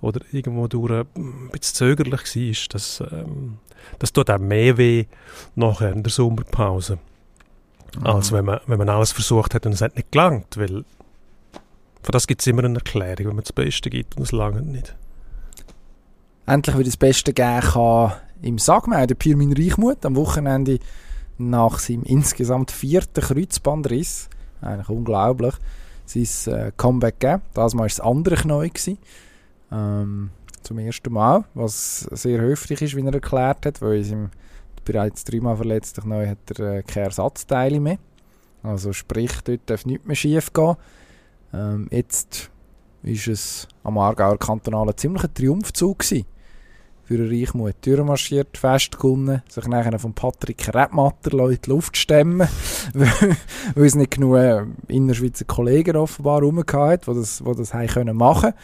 [0.00, 3.58] oder irgendwo durch ein bisschen zögerlich war, das, ähm,
[3.98, 5.06] das tut auch mehr weh
[5.56, 6.98] nachher in der Sommerpause.
[7.96, 8.06] Mhm.
[8.06, 10.84] Als wenn man, wenn man alles versucht hat und es hat nicht gelangt, weil
[12.02, 14.66] für das gibt es immer eine Erklärung, wenn man das Beste gibt und es langt
[14.66, 14.94] nicht.
[16.46, 20.78] Endlich wieder das Beste geben kann im Sagmeier, der Pirmin Reichmuth am Wochenende
[21.38, 24.28] nach seinem insgesamt vierten Kreuzbandriss,
[24.60, 25.54] eigentlich unglaublich,
[26.06, 27.42] sein äh, Comeback gegeben.
[27.54, 28.98] Das Mal war es andere Knie.
[29.70, 30.30] Ähm,
[30.62, 34.30] zum ersten Mal, was sehr höflich ist, wie er erklärt hat, weil ihm
[34.88, 37.98] bereits dreimal verletzt neu hat er äh, keine Ersatzteile mehr.
[38.62, 40.76] Also sprich, dort darf nichts mehr schief gehen.
[41.52, 42.50] Ähm, jetzt
[43.02, 44.38] ist es am Aargauer
[44.96, 46.26] ziemlich ein Triumphzug gewesen
[47.04, 47.80] für Reichmut.
[47.82, 52.48] Tür marschiert, festgekommen, sich nachher von Patrick Rebmatter in die Luft stemmen,
[53.74, 58.16] weil es nicht genug äh, Innerschweizer Kollegen offenbar rumgehabt die das, die das haben können
[58.16, 58.54] machen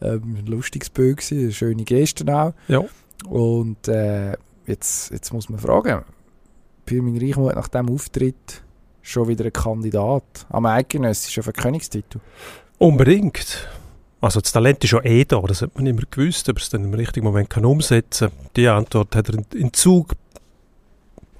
[0.00, 2.54] ähm, ein lustiges Bild eine schöne Geste auch.
[2.68, 2.84] Ja.
[3.28, 4.36] Und äh,
[4.68, 6.04] jetzt, jetzt muss man fragen,
[6.86, 8.62] Pirmin Reichmuth nach diesem Auftritt
[9.02, 12.20] schon wieder ein Kandidat am eidgenössischen Verkönigstitel?
[12.78, 13.68] Unbedingt.
[14.20, 16.84] Also das Talent ist ja eh da, das hat man immer gewusst, aber es dann
[16.84, 18.30] im richtigen Moment kann umsetzen.
[18.56, 20.14] Die Antwort hat er in, Zug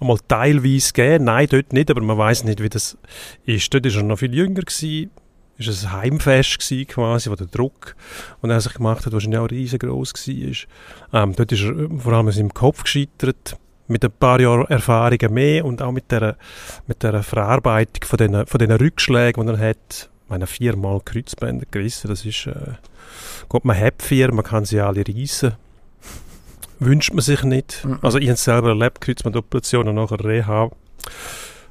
[0.01, 1.25] einmal teilweise gegeben.
[1.25, 2.97] Nein, dort nicht, aber man weiß nicht, wie das
[3.45, 3.73] ist.
[3.75, 5.11] Dort war er noch viel jünger gewesen
[5.59, 7.97] ist es ein Heimfest gewesen, quasi, wo der Druck,
[8.42, 11.23] den er sich gemacht hat, wahrscheinlich auch riesengroß war.
[11.23, 13.57] Ähm, dort ist er äh, vor allem in seinem Kopf gescheitert,
[13.88, 16.37] mit ein paar Jahren Erfahrungen mehr und auch mit der,
[16.87, 20.11] mit der Verarbeitung von diesen, von diesen Rückschlägen, die er hat.
[20.25, 22.75] Ich meine, viermal Kreuzbänder gerissen, das ist, äh,
[23.49, 25.55] Gott, man hat vier, man kann sie alle reissen.
[26.81, 27.85] Wünscht man sich nicht.
[27.85, 27.99] Mhm.
[28.03, 30.71] Also ich habe selber erlebt, Kreuzbandoperationen nach einer Reha.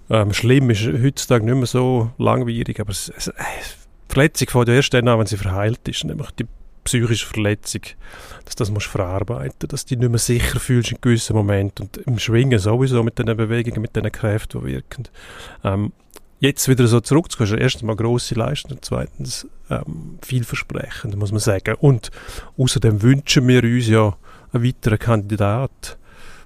[0.10, 4.94] Ähm, schlimm ist heutzutage nicht mehr so langwierig, aber es, es, die Verletzung fängt erst
[4.94, 6.46] dann an, wenn sie verheilt ist, nämlich die
[6.86, 7.82] psychische Verletzung,
[8.46, 11.98] dass das musst verarbeiten, dass du dich nicht mehr sicher fühlst in gewissen Momenten und
[11.98, 15.04] im Schwingen sowieso mit diesen Bewegungen, mit diesen Kräften, die wirken.
[15.66, 15.92] Ähm,
[16.40, 21.42] jetzt wieder so zurückzukommen, ist erstens mal grosse Leistung und zweitens ähm, vielversprechend, muss man
[21.42, 21.76] sagen.
[21.80, 22.10] Und
[22.58, 24.16] außerdem wünschen wir uns ja
[24.54, 25.98] einen weiteren Kandidat,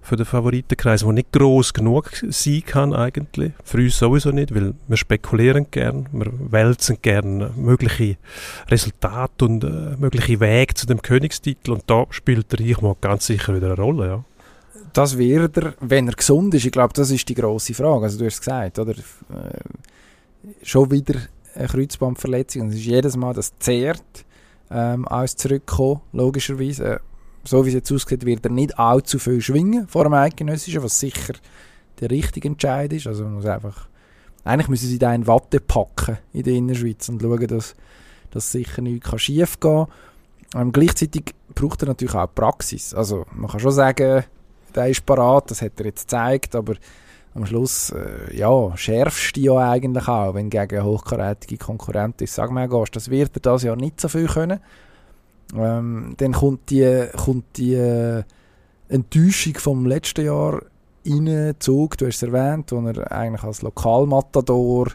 [0.01, 3.53] für den Favoritenkreis, der nicht groß genug sein kann eigentlich.
[3.63, 8.17] Für uns sowieso nicht, weil wir spekulieren gern, wir wälzen gern mögliche
[8.69, 13.55] Resultate und äh, mögliche Wege zu dem Königstitel und da spielt der Reichmann ganz sicher
[13.55, 14.23] wieder eine Rolle, ja.
[14.93, 16.65] Das wird er, wenn er gesund ist.
[16.65, 18.03] Ich glaube, das ist die große Frage.
[18.03, 18.91] Also du hast es gesagt, oder?
[18.91, 19.61] Äh,
[20.63, 21.15] schon wieder
[21.55, 22.63] eine Kreuzbandverletzung.
[22.63, 24.25] Und es ist jedes Mal das zehrt
[24.69, 26.99] ähm, aus zurückkommen, logischerweise
[27.43, 30.99] so wie es jetzt aussieht, wird er nicht allzu viel schwingen vor dem Eidgenössischen, was
[30.99, 31.33] sicher
[31.99, 33.07] der richtige Entscheid ist.
[33.07, 33.87] Also man muss einfach,
[34.43, 37.75] eigentlich müssen sie da in Watte packen in der Innerschweiz und schauen, dass,
[38.31, 39.87] dass sicher nichts schief gehen
[40.53, 40.61] kann.
[40.61, 42.93] Ähm, gleichzeitig braucht er natürlich auch Praxis.
[42.93, 44.23] Also man kann schon sagen,
[44.75, 46.75] der ist parat, das hat er jetzt gezeigt, aber
[47.33, 52.35] am Schluss, äh, ja, schärfst du ja eigentlich auch, wenn gegen hochkarätige Konkurrenten ist.
[52.35, 54.59] Sag mal, das wird er das ja nicht so viel können.
[55.55, 58.23] Ähm, dann kommt die, kommt die äh,
[58.89, 60.61] Enttäuschung vom letzten Jahr
[61.05, 64.91] rein, Zug, du hast es erwähnt, wo er eigentlich als Lokalmatador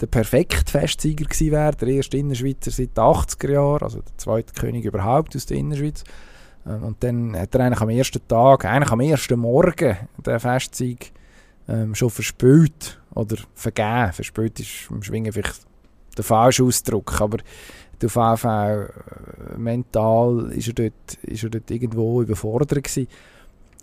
[0.00, 4.54] der perfekte Festsieger gewesen wäre, der erste Innerschweizer seit den 80er Jahren, also der zweite
[4.54, 6.04] König überhaupt aus der Innerschweiz.
[6.66, 11.12] Ähm, und dann hat er eigentlich am ersten Tag, eigentlich am ersten Morgen, den Festsieg
[11.68, 14.12] ähm, schon verspielt oder vergeben.
[14.12, 15.60] Verspielt ist im Schwingen vielleicht
[16.16, 17.38] der falsche Ausdruck, aber
[18.00, 23.08] der VV äh, mental ist er, dort, ist er dort irgendwo überfordert gewesen.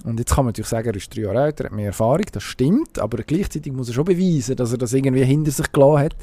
[0.03, 2.43] Und jetzt kann man natürlich sagen, er ist drei Jahre älter, hat mehr Erfahrung, das
[2.43, 6.15] stimmt, aber gleichzeitig muss er schon beweisen, dass er das irgendwie hinter sich gelassen hat.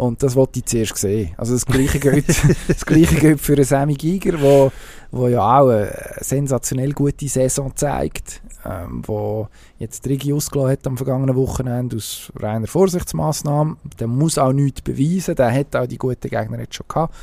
[0.00, 1.34] Und das wollte ich zuerst sehen.
[1.36, 2.26] Also das Gleiche gilt,
[2.68, 4.72] das Gleiche gilt für einen Sammy Giger, wo,
[5.10, 10.96] wo ja auch eine sensationell gute Saison zeigt, ähm, wo jetzt Rigi ausgelassen hat am
[10.96, 13.76] vergangenen Wochenende aus reiner Vorsichtsmaßnahme.
[13.98, 17.14] Der muss auch nichts beweisen, der hat auch die guten Gegner jetzt schon gehabt.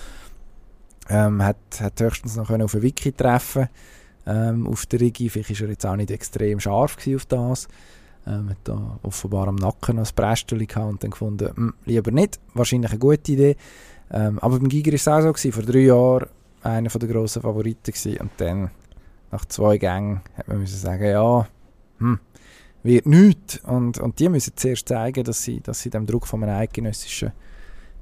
[1.09, 3.69] Ähm, hat, hat höchstens noch auf einen Wiki treffen
[4.27, 5.29] ähm, auf der Rigi.
[5.29, 7.67] Vielleicht war er jetzt auch nicht extrem scharf auf das.
[8.27, 12.11] Ähm, hat da offenbar am Nacken noch ein Brästchen gehabt und dann gefunden, hm, lieber
[12.11, 12.39] nicht.
[12.53, 13.55] Wahrscheinlich eine gute Idee.
[14.11, 16.27] Ähm, aber beim Giger war es auch so, gewesen, vor drei Jahren
[16.61, 18.17] einer der grossen Favoriten gewesen.
[18.17, 18.71] und dann
[19.31, 21.47] nach zwei Gängen hat man müssen sagen, ja,
[21.99, 22.19] hm,
[22.83, 23.59] wird nichts.
[23.59, 27.31] Und, und die müssen zuerst zeigen, dass sie, dass sie dem Druck von einem eidgenössischen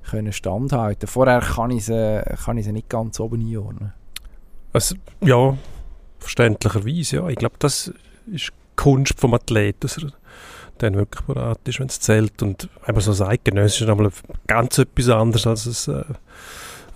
[0.03, 3.93] können standhalten Vorher kann ich sie, kann ich sie nicht ganz oben einordnen.
[4.71, 5.57] Also, ja,
[6.19, 7.27] verständlicherweise, ja.
[7.29, 7.91] Ich glaube, das
[8.31, 10.11] ist Kunst vom Athleten, dass er
[10.77, 12.41] dann wirklich bereit ist, wenn es zählt.
[12.41, 14.11] Und eben so ein Eidgenössisch ist einmal
[14.47, 16.03] ganz etwas anderes als ein, äh,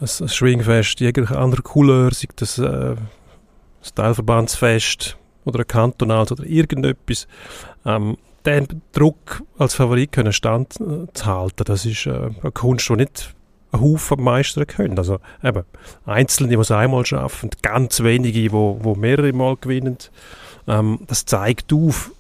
[0.02, 2.98] ein, ein Schwingfest, jegliche andere Couleur, sei das äh, ein
[3.96, 7.28] Teilverbandsfest oder ein kantonales oder irgendetwas.
[7.86, 13.36] Ähm, den Druck als Favorit können standzuhalten, das ist äh, eine Kunst, die nicht
[13.72, 14.98] ein Haufen meistern können.
[14.98, 15.64] Also eben,
[16.06, 19.98] Einzelne, die es einmal schaffen, ganz wenige, die wo mehrere Mal gewinnen.
[20.70, 22.12] Ähm, das zeigt auf,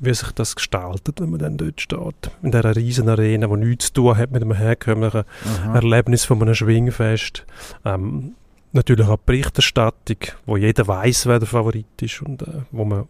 [0.00, 2.30] wie sich das gestaltet, wenn man dann dort steht.
[2.42, 5.74] In dieser riesen Arena, die nichts zu tun hat mit einem herkömmlichen Aha.
[5.74, 7.46] Erlebnis von einem Schwingfest.
[7.84, 8.34] Ähm,
[8.72, 13.08] natürlich auch die Berichterstattung, wo jeder weiß, wer der Favorit ist und äh, wo man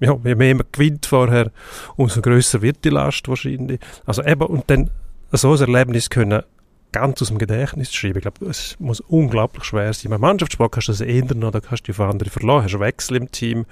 [0.00, 1.50] ja, je mehr man gewinnt vorher,
[1.96, 3.80] umso größer wird die Last wahrscheinlich.
[4.06, 4.90] Also eben, und dann
[5.32, 6.42] so ein Erlebnis können
[6.92, 8.18] ganz aus dem Gedächtnis schreiben.
[8.18, 10.12] Ich glaube, es muss unglaublich schwer sein.
[10.12, 12.64] Im Mannschaftssport kannst du das ändern oder kannst du auf andere verlassen.
[12.64, 13.66] Hast einen Wechsel im Team.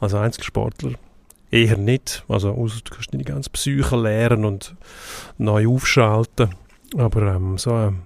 [0.00, 0.92] Als Einzelsportler
[1.50, 2.24] eher nicht.
[2.28, 4.74] Also außer du kannst deine ganze Psyche lernen und
[5.38, 6.50] neu aufschalten.
[6.96, 8.02] Aber ähm, so ein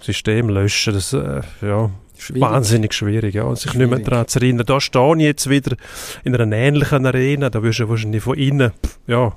[0.00, 2.42] System löschen, das äh, ja, schwierig.
[2.42, 3.34] wahnsinnig schwierig.
[3.34, 3.44] Ja.
[3.44, 3.90] Und sich schwierig.
[3.90, 4.66] nicht mehr daran zu erinnern.
[4.66, 5.76] Da stehe ich jetzt wieder
[6.24, 7.50] in einer ähnlichen Arena.
[7.50, 8.72] Da wirst du wahrscheinlich von innen
[9.06, 9.36] ja,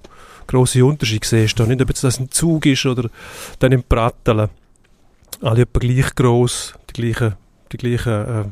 [0.52, 1.60] grosse Unterschiede siehst.
[1.60, 3.10] Da nicht, ob jetzt das ein Zug ist oder
[3.60, 4.50] dann im Pratteln.
[5.42, 7.38] Alle etwa gleich gross, die gleiche,
[7.72, 8.50] die gleiche, äh,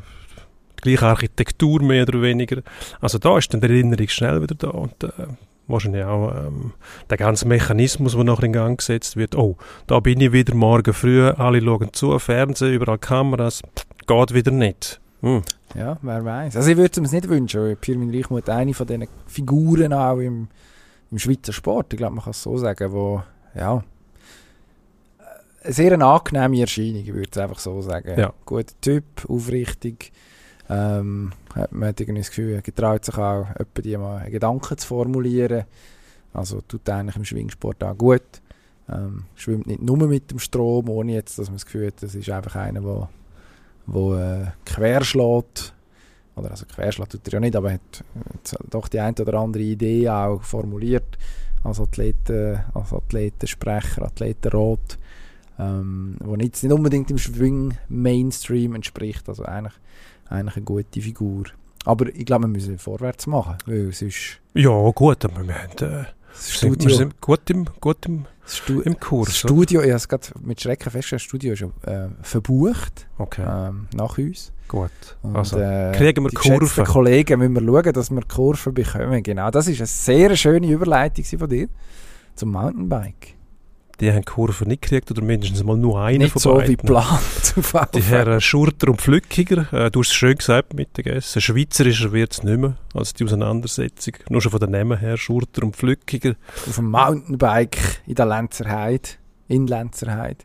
[0.78, 2.62] die gleiche Architektur mehr oder weniger.
[3.00, 5.10] Also da ist dann die Erinnerung schnell wieder da und äh,
[5.68, 6.72] wahrscheinlich auch ähm,
[7.08, 9.36] der ganze Mechanismus, der nachher in Gang gesetzt wird.
[9.36, 13.62] Oh, da bin ich wieder morgen früh, alle schauen zu, Fernsehen, überall Kameras,
[14.06, 15.00] geht wieder nicht.
[15.20, 15.42] Hm.
[15.74, 16.56] Ja, wer weiß.
[16.56, 20.48] Also ich würde es mir nicht wünschen, Pirmin Reichmuth eine von diesen Figuren auch im
[21.10, 23.22] im Schweizer Sport, ich glaube, man kann es so sagen, wo,
[23.54, 23.82] ja,
[25.62, 28.18] eine sehr angenehme Erscheinung, ich würde es einfach so sagen.
[28.18, 28.32] Ja.
[28.46, 30.12] Guter Typ, aufrichtig,
[30.68, 31.32] ähm,
[31.70, 33.46] man hat irgendwie das Gefühl, er getraut sich auch,
[33.76, 35.64] die mal Gedanken zu formulieren.
[36.32, 38.40] Also tut eigentlich im Schwingsport auch gut.
[38.88, 42.14] Ähm, schwimmt nicht nur mit dem Strom, ohne jetzt, dass man das Gefühl hat, das
[42.14, 43.08] ist einfach einer, der
[43.86, 45.74] wo, äh, querschlägt
[46.40, 48.04] oder also querschlägt tut er ja nicht, aber hat
[48.70, 51.18] doch die eine oder andere Idee auch formuliert
[51.62, 54.98] als Athleten, als Athletensprecher, Athletenrat,
[55.58, 59.74] ähm, wo nicht, nicht unbedingt im Schwing-Mainstream entspricht, also eigentlich,
[60.28, 61.44] eigentlich eine gute Figur.
[61.84, 64.40] Aber ich glaube, wir müssen vorwärts machen, weil sonst...
[64.54, 66.02] Ja, gut, aber wir haben...
[66.02, 66.88] Äh Studio.
[66.88, 69.28] Wir sind gut im, gut im, Stu im Kurs.
[69.28, 73.06] Das Studio, ich habe es gerade mit Schrecken festgestellt, das Studio ist schon äh, verbucht
[73.18, 73.44] okay.
[73.46, 74.52] ähm, nach uns.
[74.68, 74.90] Gut.
[75.22, 76.84] Und, also, äh, kriegen wir Kurven.
[76.84, 79.22] Kollegen müssen wir schauen, dass wir Kurven bekommen.
[79.22, 81.68] Genau, das ist eine sehr schöne Überleitung von dir
[82.36, 83.39] zum Mountainbike
[84.00, 86.70] die haben Kurven nicht gekriegt oder mindestens mal nur eine nicht von so beiden.
[86.70, 87.54] wie geplant.
[87.94, 92.42] Die Herren Schurter und Flückiger, äh, du hast es schön gesagt Mittagessen, schweizerischer wird es
[92.42, 94.14] nicht mehr als die Auseinandersetzung.
[94.28, 96.34] Nur schon von den Namen her, Schurter und Flückiger.
[96.68, 99.08] Auf dem Mountainbike in der Lenzerheide,
[99.48, 100.44] in Lenzerheide.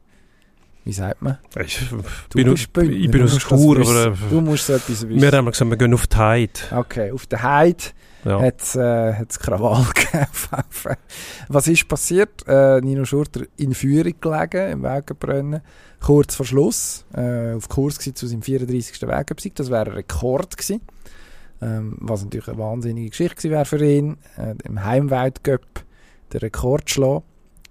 [0.86, 1.40] Wie sagt man?
[1.60, 1.98] Ich, Du
[2.36, 5.20] bin, bist Bündner, ich bin du aus Chur, aber äh, Du musst so etwas wissen.
[5.22, 6.52] wir haben gesagt, wir gehen auf die Heide.
[6.72, 7.84] Okay, auf der Heide
[8.24, 8.40] Ja.
[8.40, 10.28] hat es äh, hat's Krawall gegeben.
[11.48, 12.48] Was ist passiert?
[12.48, 15.62] Äh, Nino Schurter in Führung gelegen, im Wegenbrennen.
[16.02, 19.02] Kurz vor Schluss, äh, auf Kurs zu seinem 34.
[19.02, 19.56] Wegenbesieg.
[19.56, 20.82] Das wäre ein Rekord gewesen.
[21.62, 24.18] Ähm, was natürlich eine wahnsinnige Geschichte wäre für ihn.
[24.38, 25.66] Äh, Im Heimweltcup
[26.32, 27.24] den Rekord schlagen.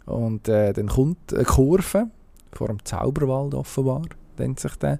[0.07, 2.07] Und äh, dann kommt eine Kurve
[2.57, 4.03] vor dem Zauberwald offenbar,
[4.38, 4.99] nennt sich der.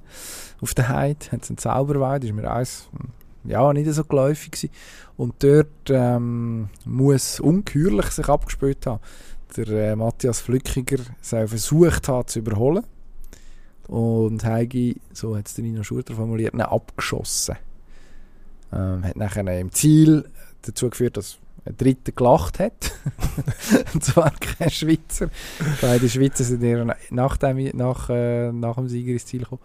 [0.61, 2.89] Auf der Heide hat es einen Zauberwald, ist mir alles
[3.45, 4.71] ja, nicht so geläufig gewesen.
[5.17, 9.01] Und dort ähm, muss ungeheuerlich sich abgespielt haben.
[9.57, 12.85] Der äh, Matthias Flückiger soll versucht haben zu überholen.
[13.87, 17.57] Und Heigi, so hat es Nino Schurter formuliert, abgeschossen.
[18.73, 20.29] Ähm, hat nachher im Ziel
[20.63, 22.93] dazu geführt, dass ein Dritter gelacht hat.
[23.95, 25.29] Und zwar kein Schweizer.
[25.81, 29.63] Beide Schweizer sind eher nach dem, nach, äh, nach dem Sieger ins Ziel gekommen.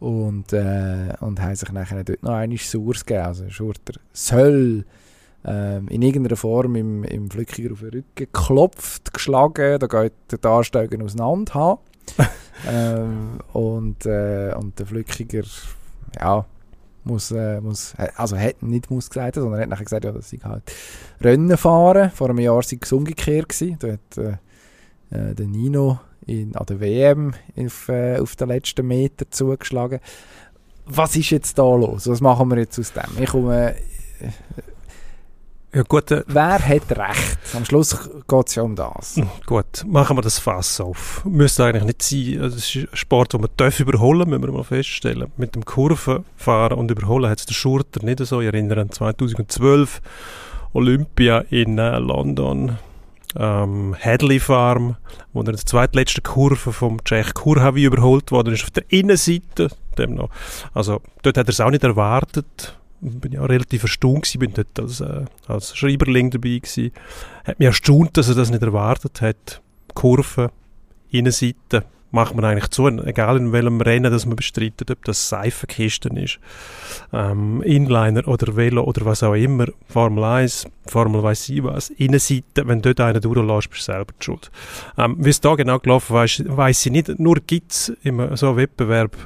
[0.00, 3.26] Und, äh, und haben sich nachher dort noch einmal Sauers gegeben.
[3.26, 4.84] Also Schurter soll
[5.44, 10.38] ähm, in irgendeiner Form im, im Flückiger auf den Rücken geklopft, geschlagen, da geht der
[10.38, 11.78] Darsteiger auseinander
[12.68, 15.44] ähm, und, äh, und der Flückiger,
[16.18, 16.44] ja,
[17.08, 20.44] muss, äh, muss, also hat nicht muss gesagt, sondern hat nachher gesagt, ja, dass ich
[20.44, 20.62] halt
[21.20, 22.10] Rennen fahren.
[22.12, 23.54] Vor einem Jahr war es umgekehrt.
[23.80, 24.30] Da hat äh,
[25.10, 30.00] äh, der Nino in, an der WM auf, äh, auf den letzten Meter zugeschlagen.
[30.86, 32.06] Was ist jetzt da los?
[32.06, 33.22] Was machen wir jetzt aus dem?
[33.22, 33.74] Ich komme,
[35.74, 37.38] Ja gut, äh, wer hat recht?
[37.54, 37.94] Am Schluss
[38.26, 39.20] geht es ja um das.
[39.46, 41.22] gut, machen wir das Fass auf.
[41.26, 42.42] Müsste eigentlich nicht sein.
[42.42, 45.30] Also, Das ist ein Sport, den man darf überholen, müssen wir mal feststellen.
[45.36, 48.40] Mit dem Kurvenfahren und Überholen hat es der Schurter nicht so.
[48.40, 50.00] Ich erinnere an 2012
[50.72, 52.78] Olympia in äh, London.
[53.36, 54.96] Ähm, Hadley Farm,
[55.34, 59.68] wo er in der zweitletzten Kurve vom Czech Kurhavi überholt worden ist, auf der Innenseite.
[59.98, 60.30] Dem noch.
[60.72, 62.74] Also dort hat er es auch nicht erwartet.
[63.00, 66.92] Bin ja relativ erstaunt gewesen, bin dort als, äh, als Schreiberling dabei gewesen.
[67.44, 69.60] Hat mich erstaunt, dass er das nicht erwartet hat.
[69.94, 70.50] Kurve,
[71.10, 76.16] Innenseite, macht man eigentlich zu, egal in welchem Rennen das man bestreitet, ob das Seifenkisten
[76.16, 76.38] ist,
[77.12, 82.66] ähm, Inliner oder Velo oder was auch immer, Formel 1, Formel weiss ich was, Innenseite,
[82.66, 84.50] wenn dort einer durchlässt, bist du selber die schuld.
[84.96, 88.48] Ähm, Wie es da genau gelaufen weiss, weiss ich nicht, nur gibt es immer so
[88.48, 89.16] einen Wettbewerb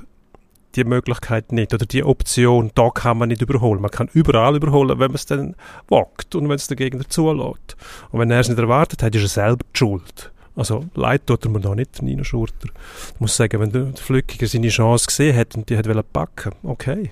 [0.77, 3.81] die Möglichkeit nicht oder die Option, da kann man nicht überholen.
[3.81, 5.55] Man kann überall überholen, wenn man es dann
[5.89, 7.77] wagt und wenn es der Gegner zulässt.
[8.11, 10.31] Und wenn er es nicht erwartet hat, ist er selber die Schuld.
[10.55, 12.69] Also leid tut er mir da nicht, Nino Schurter.
[13.15, 16.53] Ich muss sagen, wenn der Flückiger seine Chance gesehen hat und die hat wollen packen,
[16.63, 17.11] okay,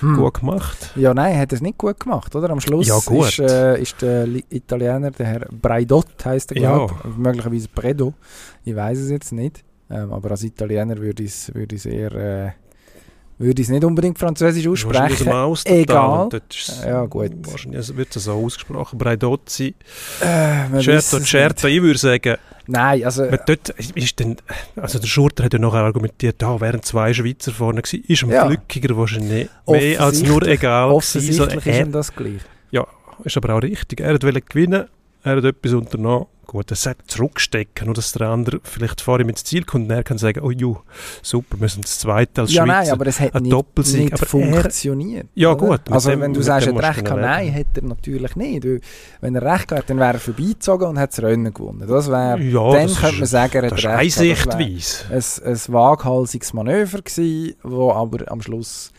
[0.00, 0.16] Hm.
[0.16, 0.90] gut gemacht.
[0.96, 2.50] Ja, nein, hat es nicht gut gemacht, oder?
[2.50, 2.98] Am Schluss Ja.
[2.98, 6.74] Ist, äh, ist der Li- Italiener, der Herr Braidot heißt er, Ja.
[6.76, 7.16] glaube ich.
[7.16, 8.12] Möglicherweise Bredo.
[8.64, 9.62] Ich weiß es jetzt nicht.
[9.90, 12.50] Ähm, aber als Italiener würde ich es würde ich's eher äh,
[13.40, 15.28] würde ich es nicht unbedingt französisch aus aussprechen.
[15.32, 16.28] Austertal Egal.
[16.50, 17.32] ist Ja, gut.
[17.42, 18.98] Wahrscheinlich wird es so ausgesprochen.
[18.98, 19.74] Braidozzi,
[20.20, 21.66] Äh, Certo, Certo.
[21.68, 22.36] Ich würde sagen.
[22.66, 24.36] Nein, also Weil dort ist dann,
[24.76, 28.04] also der Schurter hat ja nachher argumentiert, da wären zwei Schweizer vorne gewesen.
[28.06, 28.46] Ist dem Ja.
[28.46, 30.96] Flückiger wahrscheinlich mehr als nur Offensichtlich- egal gewesen.
[30.96, 32.40] offensichtlich So, ist ihm das gleich.
[33.24, 34.00] ist aber auch richtig.
[34.00, 34.84] Er wollte gewinnen,
[35.22, 36.26] er hat etwas unternommen.
[36.46, 39.90] Gut, er sagt zurückstecken, nur dass der andere vielleicht vor ihm ins Ziel kommt und
[39.96, 40.78] er kann sagen, oh ju,
[41.22, 42.80] super, wir sind das Zweite als Ja, Schweizer.
[42.82, 45.26] nein, aber es hat nicht, nicht aber er- funktioniert.
[45.36, 45.58] Ja, oder?
[45.58, 47.82] gut, mit Also dem- wenn du mit sagst, er hat recht gehabt, nein, hat er
[47.84, 48.66] natürlich nicht.
[49.20, 51.86] Wenn er recht gehabt hat, dann wäre er vorbeigezogen und hat das Rennen gewonnen.
[51.86, 54.06] Das wäre, ja, dann das könnte man ist, sagen, er hat das recht gehabt.
[54.06, 55.44] Das Sichtweise.
[55.44, 58.90] ein, ein waghalsiges Manöver gewesen, wo aber am Schluss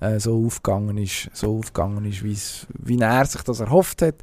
[0.00, 4.16] äh, so aufgegangen ist, so aufgegangen ist, wie er sich das erhofft hat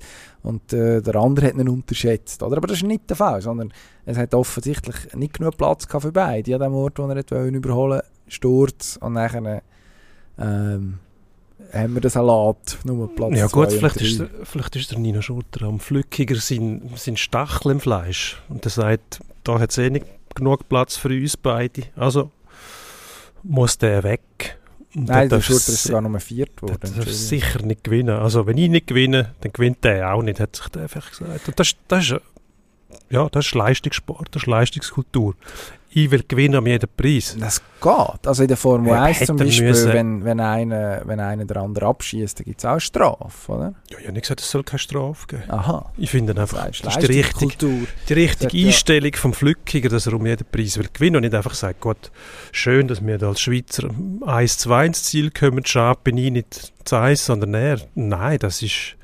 [0.44, 2.44] und äh, der andere hat ihn unterschätzt.
[2.44, 2.58] Oder?
[2.58, 3.74] Aber das ist nicht der Fall, sondern
[4.06, 6.56] es hat offensichtlich nicht genug Platz für beide.
[6.56, 9.62] An dem Ort, wo er wollen überholen Sturz und nachher
[10.38, 11.00] ähm,
[11.74, 15.22] haben wir den Salat, nur Platz Ja gut, vielleicht ist, der, vielleicht ist der Nino
[15.22, 18.42] Schurter am Flückiger sein, sein Stachel im Fleisch.
[18.50, 21.84] Und er sagt, da hat es eh nicht genug Platz für uns beide.
[21.96, 22.32] Also
[23.44, 24.58] muss der weg.
[24.96, 26.80] Nein, der darf Schurter ist sogar Nummer viert der geworden.
[26.82, 27.20] darf Entschuldigung.
[27.20, 28.18] sicher nicht gewinnen.
[28.18, 31.48] Also wenn ich nicht gewinne, dann gewinnt der auch nicht, hat sich der einfach gesagt.
[31.48, 32.22] Und das, das ist
[33.10, 35.36] ja, das ist Leistungssport, das ist Leistungskultur.
[35.98, 37.38] Ich will gewinnen um jeden Preis.
[37.40, 38.28] Das geht.
[38.28, 39.94] Also in der Formel Ja, 1 zum Beispiel, müssen.
[39.94, 43.74] wenn, wenn, einer, wenn einer den anderen abschießt, dann gibt es auch Strafe, oder?
[43.90, 45.44] Ja, ich habe nicht gesagt, es soll keine Strafe geben.
[45.48, 45.90] Aha.
[45.96, 48.68] Ich finde Das einfach, heißt das ist die richtige, die richtige ja.
[48.68, 52.12] Einstellung vom Flückiger, dass er um jeden Preis will gewinnen und nicht einfach sagt, Gott,
[52.52, 56.98] schön, dass wir da als Schweizer 1-2 ins Ziel kommen, schade bin ich nicht zu
[56.98, 57.80] 1, sondern er.
[57.96, 58.98] Nein, das ist,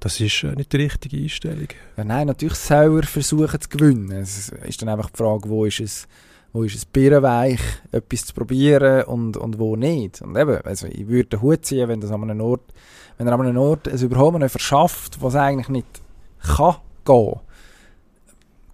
[0.00, 1.68] das ist äh, nicht die richtige Einstellung.
[1.96, 4.10] Ja, nein, natürlich soll er versuchen zu gewinnen.
[4.12, 6.08] Es ist dann einfach die Frage, wo ist es,
[6.52, 7.60] wo ist es birrenweich,
[7.92, 10.22] etwas zu probieren und, und wo nicht.
[10.22, 12.72] Und eben, also ich würde den Hut ziehen, wenn das an einem Ort,
[13.18, 16.02] wenn er an einem Ort ein Überholmen verschafft, was eigentlich nicht
[16.40, 17.40] kann gehen.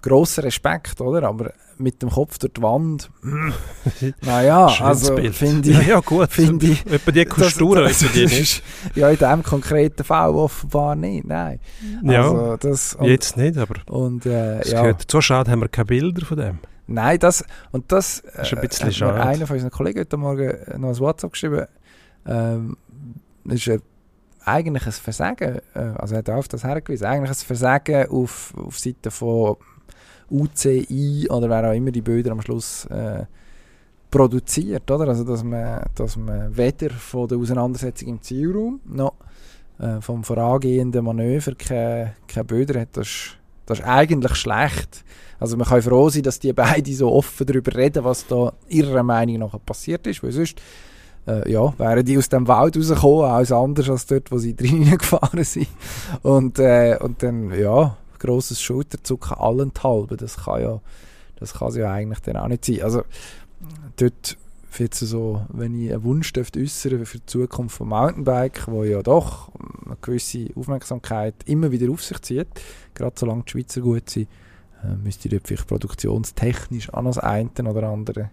[0.08, 1.26] Grosser Respekt, oder?
[1.28, 3.50] Aber mit dem Kopf durch die Wand, mm,
[4.22, 6.30] naja, also finde Ja, ich, ja, gut.
[6.30, 8.40] finde ich, Etwa die Kultur, das, die das nicht.
[8.40, 8.62] ist,
[8.94, 11.60] ja, in diesem konkreten Fall offenbar nicht, nein.
[12.02, 15.20] Ja, Also, das, und, jetzt nicht, aber und äh, es ja, gehört dazu.
[15.20, 16.58] Schade, haben wir keine Bilder von dem.
[16.86, 19.22] nein, das, und das, äh, Das ist ein bisschen mir schade.
[19.22, 21.66] einer von unseren Kollegen heute Morgen noch ein WhatsApp geschrieben,
[22.26, 22.76] ähm,
[23.44, 23.82] das ist ein,
[24.46, 28.78] eigentlich ein Versagen, äh, also er hat auf das hergewiesen, eigentlich ein Versagen auf, auf
[28.78, 29.56] Seite von
[30.30, 33.24] UCI oder wer auch immer die Bilder am Schluss äh,
[34.10, 35.08] produziert, oder?
[35.08, 39.14] Also dass man, dass man weder von der Auseinandersetzung im Zielraum noch
[39.78, 45.04] äh, vom vorangehenden Manöver keine, keine Bilder hat, das ist, das ist eigentlich schlecht.
[45.38, 49.02] Also man kann froh sein, dass die beiden so offen darüber reden, was da ihrer
[49.02, 50.60] Meinung nach passiert ist, weil sonst
[51.26, 54.96] äh, ja, wären die aus dem Wald rausgekommen, alles anders als dort, wo sie drin
[54.96, 55.68] gefahren sind.
[56.22, 60.80] Und, äh, und dann, ja, grosses Schulterzucken allenthalben, das kann ja,
[61.36, 62.82] das kann ja eigentlich dann auch nicht sein.
[62.82, 63.02] Also
[63.96, 64.36] dort
[64.78, 69.02] jetzt so, wenn ich einen Wunsch dürfte äußern für die Zukunft vom Mountainbike, wo ja
[69.02, 69.50] doch
[69.84, 72.48] eine gewisse Aufmerksamkeit immer wieder auf sich zieht,
[72.94, 74.28] gerade solange die Schweizer gut sind,
[74.84, 78.30] äh, müsste dort vielleicht produktionstechnisch noch das eine oder andere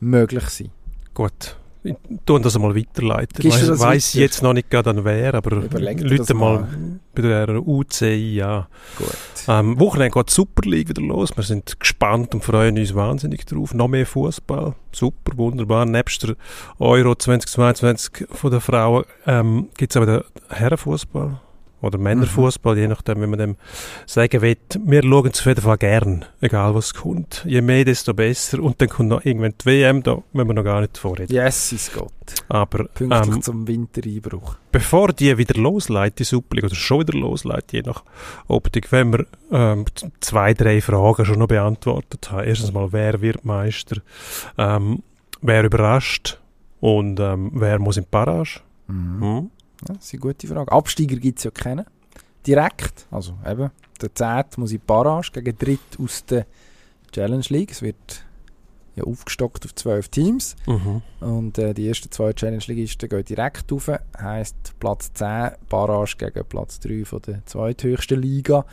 [0.00, 0.70] möglich sein.
[1.14, 1.56] Gut.
[1.82, 1.94] Ich
[2.26, 3.46] tue das einmal weiterleiten.
[3.46, 7.00] Ich weiß jetzt noch nicht gerade an wer, aber Leute mal mal.
[7.14, 8.66] bei der UCI an.
[8.98, 9.08] Gut.
[9.48, 11.34] Ähm, Wochenende geht die Super League wieder los.
[11.34, 13.72] Wir sind gespannt und freuen uns wahnsinnig drauf.
[13.72, 14.74] Noch mehr Fußball.
[14.92, 15.86] Super, wunderbar.
[15.86, 16.36] Nebst der
[16.78, 21.40] Euro 2022 von der Frauen ähm, gibt es aber den Herrenfußball
[21.80, 23.56] oder Männerfußball, je nachdem, wie man dem
[24.06, 24.56] sagen will.
[24.84, 27.44] Wir schauen es auf jeden Fall gern, egal was kommt.
[27.46, 28.60] Je mehr, desto besser.
[28.62, 31.32] Und dann kommt noch irgendwann die WM, da müssen wir noch gar nicht vorreden.
[31.32, 32.12] Yes, ist Gott.
[32.48, 34.56] Aber Pünktlich ähm, zum Wintereinbruch.
[34.70, 38.04] bevor die wieder losleitet, die Super League, oder schon wieder losleitet, je nach
[38.46, 39.84] Optik, wenn wir ähm,
[40.20, 42.46] zwei, drei Fragen schon noch beantwortet haben.
[42.46, 43.96] Erstens mal, wer wird Meister?
[44.58, 45.02] Ähm,
[45.40, 46.38] wer überrascht?
[46.80, 48.60] Und ähm, wer muss in die Barrage?
[48.86, 49.20] Mhm.
[49.20, 49.50] Hm?
[49.88, 50.72] Ja, das ist eine gute Frage.
[50.72, 51.86] Absteiger gibt es ja keinen.
[52.46, 53.06] Direkt.
[53.10, 54.44] Also eben, der 10.
[54.56, 56.46] muss in die Barrage gegen Dritt aus der
[57.12, 57.72] Challenge League.
[57.72, 58.24] Es wird
[58.96, 60.56] ja aufgestockt auf 12 Teams.
[60.66, 61.02] Mhm.
[61.20, 63.90] Und äh, die ersten zwei Challenge Ligisten gehen direkt rauf.
[64.18, 68.64] Heisst Platz 10, Barrage gegen Platz 3 von der zweithöchsten Liga.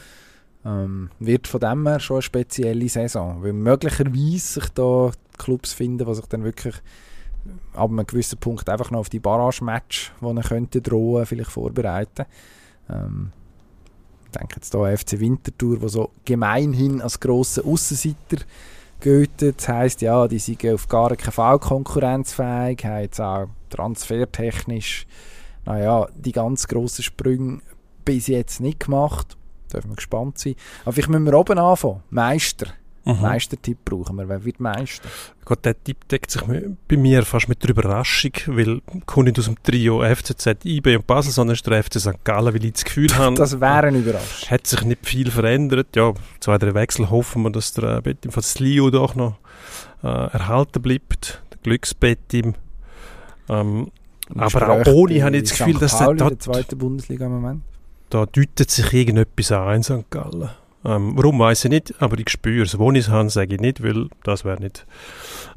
[0.66, 3.44] Ähm, wird von dem her schon eine spezielle Saison.
[3.44, 6.76] Weil möglicherweise sich da Clubs finden, die sich dann wirklich
[7.74, 12.26] ab einem gewissen Punkt einfach noch auf die Barrage-Match, die ihnen könnte drohen, vielleicht vorbereiten.
[12.90, 13.32] Ähm,
[14.26, 18.44] ich denke jetzt hier FC Winterthur, wo so gemeinhin als grosser Aussenseiter
[19.00, 19.42] gilt.
[19.42, 25.08] Das heisst, ja, die sind auf gar keinen Fall konkurrenzfähig, haben jetzt auch transfertechnisch,
[25.66, 27.62] naja, die ganz grossen Sprünge
[28.06, 29.38] bis jetzt nicht gemacht.
[29.72, 30.56] Dürfen wir gespannt sein.
[30.84, 32.04] Aber vielleicht müssen wir oben anfangen.
[32.10, 32.68] Meister.
[33.16, 33.22] Mhm.
[33.22, 34.28] Meistertipp brauchen wir.
[34.30, 35.08] Wer wird Meister?
[35.46, 39.40] Gott, der Tipp deckt sich bei mir fast mit der Überraschung, weil ich komme nicht
[39.40, 42.24] aus dem Trio FCZ, IB und Basel, sondern ist der FC St.
[42.24, 44.50] Gallen, weil ich das Gefühl habe, Das wäre eine Überraschung.
[44.50, 45.96] hat sich nicht viel verändert.
[45.96, 49.38] Ja, zwei, drei Wechsel hoffen wir, dass der äh, Bettim von Slio doch noch
[50.04, 51.42] äh, erhalten bleibt.
[51.54, 52.56] Der Glücksbettim.
[53.50, 53.92] Ähm,
[54.36, 57.32] aber auch ohne habe ich das Gefühl, dass Pauli der in der zweiten Bundesliga im
[57.40, 57.62] Moment.
[58.10, 60.10] da deutet sich irgendetwas an in St.
[60.10, 60.50] Gallen.
[60.88, 62.80] Ähm, warum weiß ich nicht, aber ich spüre es.
[62.80, 64.86] Wo ich es habe, sage ich nicht, weil das wäre nicht,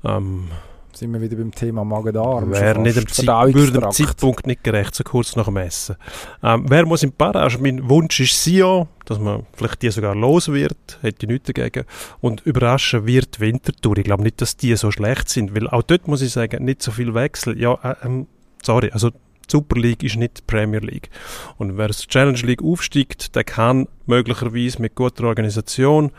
[0.05, 0.49] ähm,
[0.93, 2.51] Sind wir wieder beim Thema Magen-Darm.
[2.51, 3.91] wäre nicht am würde dem.
[3.93, 5.95] Zeitpunkt nicht gerecht, so kurz nach dem Essen.
[6.43, 7.59] Ähm, wer muss in Barrage?
[7.61, 11.85] Mein Wunsch ist Sion, dass man vielleicht die sogar los wird, hätte ich nichts dagegen.
[12.21, 13.99] Und überraschen wird Winterthur.
[13.99, 16.83] Ich glaube nicht, dass die so schlecht sind, weil auch dort muss ich sagen, nicht
[16.83, 17.57] so viel Wechsel.
[17.57, 18.27] Ja, äh, ähm,
[18.63, 19.11] sorry, also
[19.51, 21.11] die Super League ist nicht die Premier League.
[21.59, 26.11] Und wer aus der Challenge League aufsteigt, der kann möglicherweise mit guter Organisation,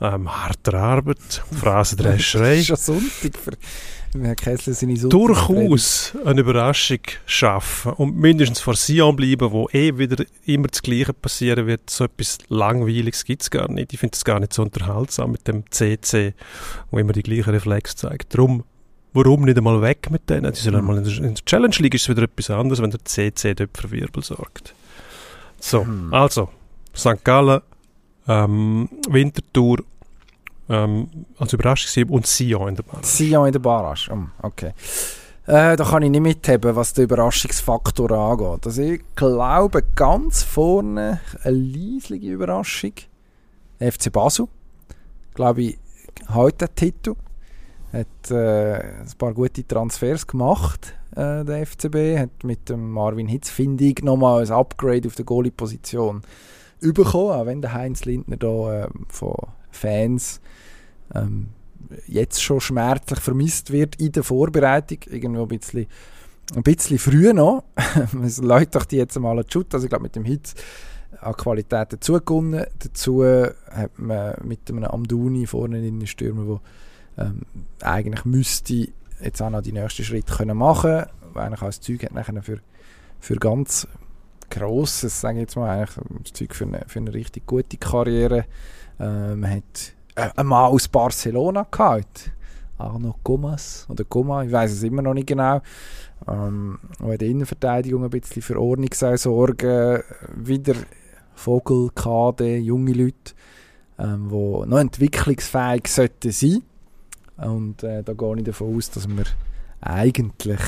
[0.00, 1.18] ähm, harter Arbeit,
[1.50, 3.52] Das Phrasendrescherei, ist schon Sonntag für
[4.20, 5.18] Herr Kessler seine Sonntag.
[5.18, 11.12] durchaus eine Überraschung schaffen und mindestens vor Sion bleiben, wo eh wieder immer das Gleiche
[11.12, 11.90] passieren wird.
[11.90, 13.92] So etwas Langweiliges gibt es gar nicht.
[13.92, 16.34] Ich finde es gar nicht so unterhaltsam mit dem CC,
[16.90, 18.34] wo immer die gleichen Reflex zeigt.
[18.34, 18.62] Darum,
[19.14, 20.52] warum nicht einmal weg mit denen?
[20.52, 20.86] Die sollen Mhm.
[20.86, 23.54] mal in der, in der Challenge League ist es wieder etwas anderes, wenn der CC
[23.54, 24.74] dort für Wirbel sorgt.
[25.60, 26.12] So, Mhm.
[26.12, 26.50] also,
[26.94, 27.24] St.
[27.24, 27.60] Gallen,
[28.28, 29.78] ähm, Winterthur,
[30.68, 33.02] ähm, als Überraschung und Sion in der Bahn.
[33.02, 34.10] Sion in der Barrage.
[34.12, 34.72] Oh, okay.
[35.46, 38.64] Äh, da kann ich nicht mitheben, was den Überraschungsfaktor angeht.
[38.66, 42.92] Also ich glaube, ganz vorne eine leisliche Überraschung.
[43.78, 44.46] FC Basel.
[45.34, 45.78] Glaube ich,
[46.32, 47.14] heute Titel.
[47.94, 52.18] Hat äh, ein paar gute Transfers gemacht, äh, der FCB.
[52.18, 56.22] Hat mit dem Marvin Hitz, finde ich, nochmal ein Upgrade auf der Goalie-Position
[56.80, 59.36] bekommen, auch wenn der Heinz Lindner da äh, von
[59.70, 60.40] Fans
[61.14, 61.48] ähm,
[62.06, 64.98] jetzt schon schmerzlich vermisst wird in der Vorbereitung.
[65.08, 65.86] Irgendwo ein bisschen,
[66.54, 67.64] ein bisschen früh noch.
[68.24, 69.72] es läuft doch die jetzt mal an Schutt.
[69.72, 70.54] Also ich glaube, mit dem Hitz
[71.20, 72.66] an Qualität dazugewonnen.
[72.78, 76.60] Dazu hat man mit einem Amduni vorne in den Stürmer, der
[77.18, 77.42] ähm,
[77.82, 78.88] eigentlich müsste
[79.20, 82.42] jetzt auch noch die nächsten Schritte können machen können, eigentlich auch das Zeug hat nachher
[82.42, 82.58] für,
[83.20, 83.86] für ganz
[84.50, 88.46] grosses, sage ich jetzt mal, eigentlich das Zeug für eine, für eine richtig gute Karriere.
[88.98, 92.30] Äh, man hat äh, einen Mann aus Barcelona gehabt,
[92.78, 95.60] Arno Gomas oder Goma, ich weiß es immer noch nicht genau.
[96.28, 100.02] Ähm, und in der Innenverteidigung ein bisschen für Ordnung sorgen,
[100.34, 100.74] wieder
[101.34, 103.34] Vogel, KD, junge Leute,
[103.98, 106.62] ähm, die noch entwicklungsfähig sollten sein.
[107.36, 109.24] Und äh, da gehe ich davon aus, dass wir
[109.80, 110.60] eigentlich,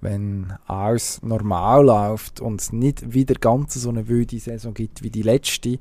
[0.00, 5.10] wenn alles normal läuft und es nicht wieder ganz so eine wilde Saison gibt wie
[5.10, 5.78] die letzte,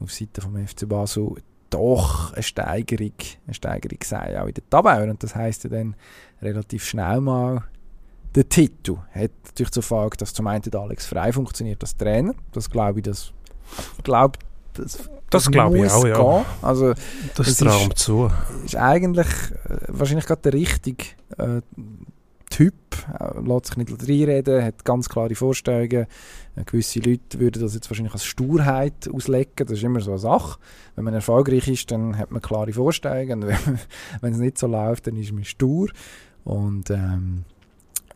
[0.00, 1.34] auf Seite vom FC Basel
[1.68, 3.12] doch eine Steigerung,
[3.46, 5.10] eine Steigerung sei, auch in der Tabelle.
[5.10, 5.94] Und das heisst ja dann
[6.42, 7.64] relativ schnell mal
[8.34, 8.96] der Titel.
[9.14, 12.34] Hat natürlich zur Folge, dass zum einen Alex Frei funktioniert als Trainer.
[12.52, 13.32] Das glaube ich, das
[14.02, 14.38] glaube
[14.74, 16.44] das, das, das glaube ich auch, ja.
[16.62, 16.94] Also,
[17.36, 18.30] das traum zu.
[18.64, 21.04] Ist eigentlich äh, wahrscheinlich gerade der richtige
[21.38, 21.60] äh,
[22.50, 22.74] Typ,
[23.18, 26.06] äh, lässt sich nicht reinreden, hat ganz klare Vorstellungen.
[26.56, 30.18] Äh, gewisse Leute würden das jetzt wahrscheinlich als Sturheit auslegen, das ist immer so eine
[30.18, 30.58] Sache.
[30.96, 33.44] Wenn man erfolgreich ist, dann hat man klare Vorstellungen.
[33.44, 33.54] Und
[34.20, 35.88] wenn es nicht so läuft, dann ist man stur.
[36.44, 37.44] Und ähm,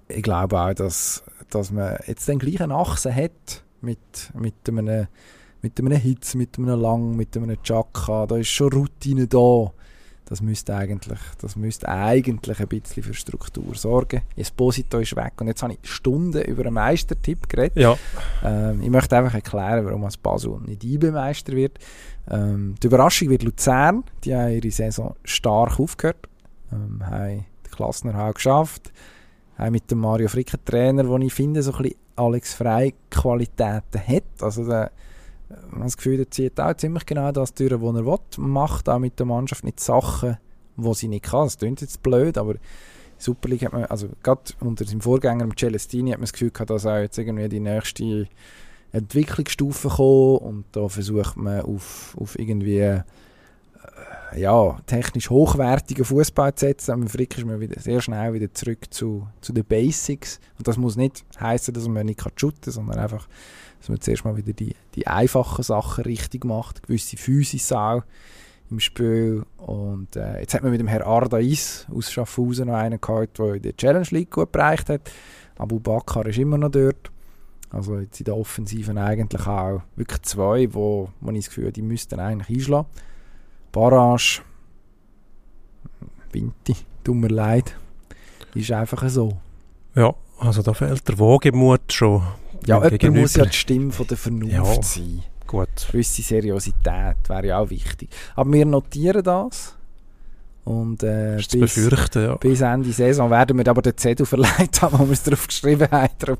[0.09, 3.99] ich glaube auch, dass, dass man jetzt den gleichen Achsen hat mit,
[4.35, 5.07] mit einem
[5.65, 9.73] mit einem Hitz, mit einem Lang, mit einem Chaka, da ist schon Routine da
[10.27, 14.23] das müsste eigentlich, das müsste eigentlich ein bisschen für Struktur sorgen.
[14.37, 17.77] Esposito ist weg und jetzt habe ich Stunden über einen Meistertipp geredet.
[17.77, 17.97] Ja.
[18.43, 21.79] Ähm, ich möchte einfach erklären, warum als Basel nicht IB-Meister wird.
[22.31, 26.27] Ähm, die Überraschung wird Luzern, die haben ihre Saison stark aufgehört,
[26.73, 28.93] ähm, haben den Klassenerhalt geschafft,
[29.59, 32.95] haben mit dem Mario Frick einen Trainer, den ich finde, so ein bisschen Alex Frei
[33.11, 34.25] Qualitäten hat.
[34.41, 34.91] Also der,
[35.71, 38.19] man hat das Gefühl, er zieht auch ziemlich genau das durch, was er will.
[38.39, 40.39] Macht auch mit der Mannschaft nicht Sachen,
[40.77, 41.47] die sie nicht kann.
[41.47, 42.55] Das klingt jetzt blöd, aber
[43.19, 46.71] Super League hat man, also gerade unter seinem Vorgänger Celestini hat man das Gefühl gehabt,
[46.71, 48.29] dass auch jetzt irgendwie die nächste
[48.93, 53.03] Entwicklungsstufe kommt und da versucht man auf, auf irgendwie äh,
[54.37, 57.01] ja, technisch hochwertigen Fußball zu setzen.
[57.01, 60.41] Mit Frick ist man wieder sehr schnell wieder zurück zu, zu den Basics.
[60.59, 63.29] Und das muss nicht heißen, dass man nicht shooten kann, sondern einfach
[63.85, 68.03] dass man zuerst mal wieder die, die einfachen Sachen richtig macht, gewisse Physis auch
[68.71, 69.45] im Spiel.
[69.59, 73.57] Und äh, jetzt hat man mit dem Herrn Ardais aus Schaffhausen noch einen gehabt, der
[73.57, 75.03] in der Challenge League gut bereicht hat.
[75.59, 77.11] Abu Bakr ist immer noch dort.
[77.69, 82.19] Also jetzt in der Offensiven eigentlich auch wirklich zwei, wo man das Gefühl die müssten
[82.21, 82.89] eigentlich einschlagen.
[83.71, 84.41] Barrage,
[86.33, 87.77] Vinti, tut mir leid,
[88.55, 89.37] ist einfach so.
[89.95, 92.23] Ja, also da fehlt der Wogemut schon
[92.67, 95.23] ja, jemand muss ja die Stimme von der Vernunft ja, sein.
[95.47, 95.69] Gut.
[95.91, 98.09] Gewisse Seriosität wäre ja auch wichtig.
[98.35, 99.77] Aber wir notieren das.
[100.65, 102.35] Und äh, bis, befürchten, ja.
[102.37, 105.87] bis Ende Saison werden wir aber den Zettel verleiht haben, wo wir es drauf geschrieben
[105.91, 106.09] haben.
[106.19, 106.39] Darum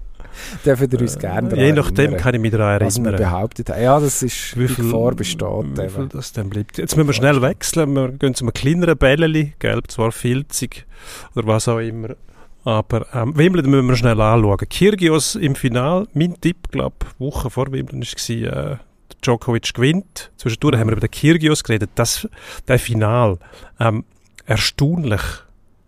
[0.65, 2.87] dürfen wir uns äh, gerne Je nachdem kann ich mich daran erinnern.
[2.87, 3.83] Was wir behauptet haben.
[3.83, 5.43] Ja, das ist wie viel, Gefahr besteht.
[5.43, 6.79] Wie viel das dann bleibt.
[6.79, 7.95] Jetzt müssen wir schnell wechseln.
[7.95, 10.87] Wir gehen zu einem kleineren Bälleli, gelb, zwar filzig
[11.35, 12.17] oder was auch immer.
[12.65, 14.69] Aber ähm, Wimbledon müssen wir schnell anschauen.
[14.69, 18.77] Kyrgios im Final, mein Tipp, glaube ich, Woche vor Wimbledon war, äh,
[19.23, 20.33] Djokovic gewinnt.
[20.37, 21.91] Zwischendurch haben wir über den Kyrgios geredet.
[21.95, 22.29] Das,
[22.67, 23.39] der Final,
[23.81, 24.05] ähm,
[24.47, 25.23] erstaunlich,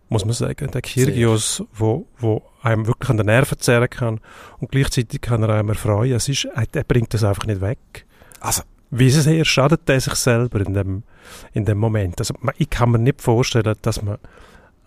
[0.09, 0.69] muss man sagen.
[0.71, 4.19] Der Kyrgios, wo, wo einem wirklich an den Nerven zehren kann
[4.59, 6.13] und gleichzeitig kann er einem erfreuen.
[6.13, 8.05] Es ist, er bringt das einfach nicht weg.
[8.39, 11.03] Also, wie sehr schadet er sich selber in dem,
[11.53, 12.19] in dem Moment.
[12.19, 14.17] Also, ich kann mir nicht vorstellen, dass man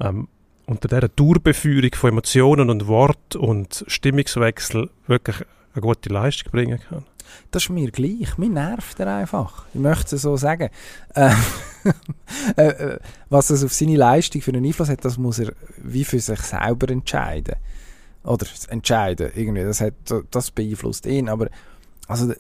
[0.01, 0.29] ähm,
[0.71, 5.45] unter dieser Durchbeführung von Emotionen und Wort und Stimmungswechsel wirklich
[5.75, 7.05] eine gute Leistung bringen kann.
[7.51, 8.39] Das ist mir gleich.
[8.39, 9.67] Mir nervt er einfach.
[9.75, 10.71] Ich möchte es so sagen.
[11.15, 11.33] Äh,
[12.57, 12.99] äh, äh,
[13.29, 16.41] was es auf seine Leistung für einen Einfluss hat, das muss er wie für sich
[16.41, 17.57] selber entscheiden.
[18.23, 19.33] Oder entscheiden.
[19.35, 19.65] Irgendwie.
[19.65, 19.95] Das, hat,
[20.31, 21.29] das beeinflusst ihn.
[21.29, 21.49] Aber
[22.07, 22.33] also,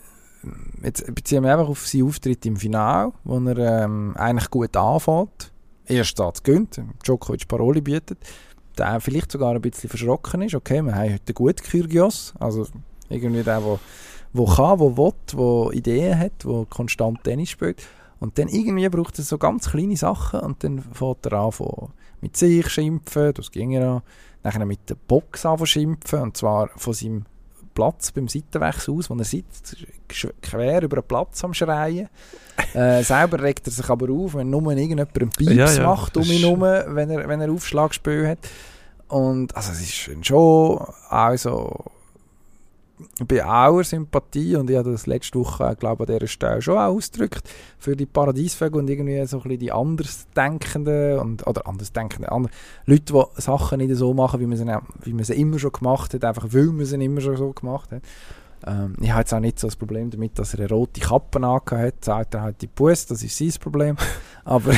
[0.84, 5.50] jetzt beziehen wir einfach auf seinen Auftritt im Finale, wo er ähm, eigentlich gut anfängt
[5.90, 8.18] Erstsatz gönnt, Djokovic Paroli bietet,
[8.78, 10.54] der vielleicht sogar ein bisschen verschrocken ist.
[10.54, 12.66] Okay, wir haben heute einen guten Kyrgios, also
[13.08, 13.78] irgendwie der, der,
[14.32, 17.82] der kann, der will, der Ideen hat, der konstant Tennis spielt.
[18.20, 21.52] Und dann irgendwie braucht es so ganz kleine Sachen und dann fängt er an
[22.20, 24.02] mit sich schimpfen, das ging ja auch.
[24.42, 27.24] Dann mit der Box an schimpfen und zwar von seinem
[27.74, 29.76] Platz beim Seitenwechsel aus, wo er sitzt,
[30.42, 32.08] quer über den Platz am Schreien.
[32.74, 36.16] äh, selber regt er sich aber auf, wenn nur irgendjemand einen Pieps ja, ja, macht
[36.16, 38.38] um ihn herum, wenn er, wenn er Aufschlagspiel hat.
[39.08, 41.84] Und also es ist schon also
[43.26, 46.96] bei aller Sympathie und ich habe das letzte Woche, glaube an dieser Stelle schon auch
[46.96, 47.48] ausgedrückt,
[47.78, 52.52] für die Paradiesvögel und irgendwie so ein bisschen die Andersdenkenden und, oder Andersdenkenden, andere,
[52.86, 54.66] Leute, die Sachen nicht so machen, wie man, sie,
[55.02, 57.92] wie man sie immer schon gemacht hat, einfach weil man sie immer schon so gemacht
[57.92, 58.02] hat.
[58.66, 61.38] Ähm, ich habe jetzt auch nicht so das Problem damit, dass er eine rote Kappe
[61.38, 63.96] angehört hat, sagt er halt die Bus, das ist sein Problem.
[64.44, 64.74] aber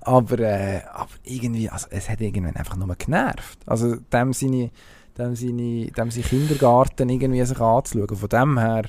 [0.00, 3.58] aber, äh, aber irgendwie, also es hat irgendwann einfach nur genervt.
[3.66, 4.70] Also dem seine
[5.18, 8.16] dem seine, dem seine Kindergarten irgendwie sich anzuschauen.
[8.16, 8.84] Von dem her,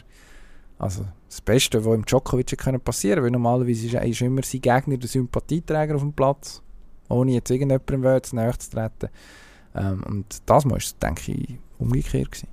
[0.78, 4.98] also das Beste, was im Djokovic passieren können weil normalerweise ist, ist immer sein Gegner
[4.98, 6.62] der Sympathieträger auf dem Platz,
[7.10, 9.10] ohne jetzt irgendjemandem zu nahe zu treten.
[9.76, 12.48] Ähm, und das war, denke ich, umgekehrt gewesen.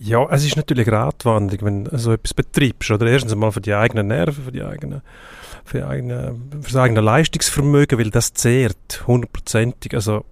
[0.00, 2.90] Ja, es ist natürlich Gratwanderung, wenn du so etwas betreibst.
[2.90, 5.02] Oder erstens einmal für die eigenen Nerven, für, die eigene,
[5.64, 9.94] für, die eigene, für das eigene Leistungsvermögen, weil das zehrt, hundertprozentig.
[9.94, 10.24] Also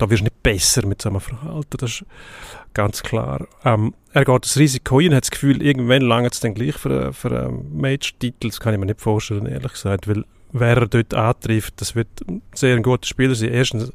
[0.00, 2.04] da wirst du nicht besser mit so einem Verhalten, das ist
[2.74, 3.46] ganz klar.
[3.64, 7.12] Ähm, er geht das Risiko ein, hat das Gefühl, irgendwann lange es dann gleich für,
[7.12, 11.14] für einen Match-Titel, das kann ich mir nicht vorstellen, ehrlich gesagt, weil wer er dort
[11.14, 13.52] antrifft, das wird ein sehr guter Spieler sein.
[13.52, 13.92] Erstens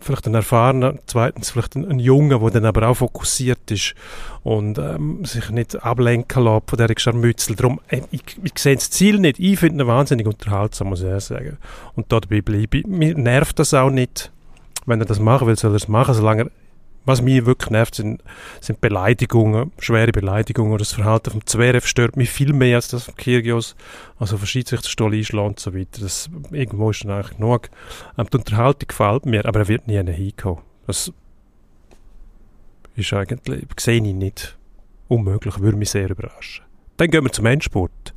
[0.00, 3.94] vielleicht ein erfahrener, zweitens vielleicht ein, ein Junger, der dann aber auch fokussiert ist
[4.42, 7.56] und ähm, sich nicht ablenken lässt von dieser Scharmützel.
[7.56, 9.38] Darum, äh, ich, ich sehe das Ziel nicht.
[9.38, 11.58] Ich finde ihn wahnsinnig unterhaltsam, muss ich sagen.
[11.94, 12.86] Und dabei bleibe ich.
[12.86, 14.30] Mir nervt das auch nicht
[14.88, 16.50] wenn er das machen will, soll er es machen, solange er
[17.08, 18.22] was mich wirklich nervt, sind,
[18.60, 20.76] sind Beleidigungen, schwere Beleidigungen.
[20.76, 23.76] Das Verhalten vom Zverev stört mich viel mehr als das von Kyrgios.
[24.18, 26.02] Also von Schiedsrichterstuhl einschlagen und so weiter.
[26.02, 27.70] Das, irgendwo ist dann eigentlich genug.
[28.18, 30.62] Ähm, die Unterhaltung gefällt mir, aber er wird nie hinkommen.
[30.86, 31.10] Das
[32.94, 34.58] ist eigentlich, sehe ich nicht.
[35.08, 36.66] Unmöglich, würde mich sehr überraschen.
[36.98, 38.12] Dann gehen wir zum Endspurt.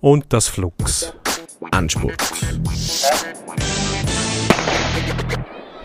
[0.00, 1.14] Und das Flux.
[1.72, 2.22] Endspurt.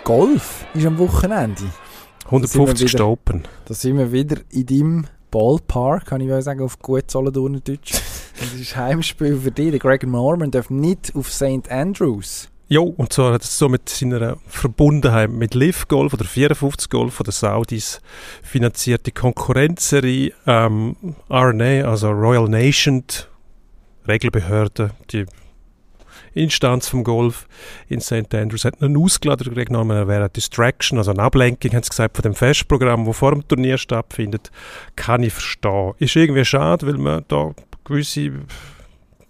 [0.03, 1.63] Golf ist am Wochenende.
[2.25, 3.43] 150 da Open.
[3.65, 7.91] Da sind wir wieder in deinem Ballpark, kann ich sagen, auf gut Solothurner Deutsch.
[8.39, 9.71] das ist Heimspiel für dich.
[9.71, 11.69] Der Greg Norman darf nicht auf St.
[11.69, 12.49] Andrews.
[12.67, 17.15] Ja, und zwar hat es so mit seiner Verbundenheit mit Liv Golf oder 54 Golf
[17.15, 18.01] von den Saudis
[18.41, 20.95] finanzierte Konkurrenzserie ähm,
[21.29, 23.03] RNA, also Royal Nation,
[24.07, 25.25] Regelbehörde, die
[26.33, 27.47] Instanz vom Golf
[27.87, 28.33] in St.
[28.33, 32.15] Andrews hat einen ausgeladen genommen, er wäre eine Distraction, also eine Ablenkung, haben sie gesagt,
[32.15, 34.51] von dem Festprogramm, das vor dem Turnier stattfindet,
[34.95, 35.93] kann ich verstehen.
[35.99, 37.53] Ist irgendwie schade, weil man da
[37.83, 38.31] gewisse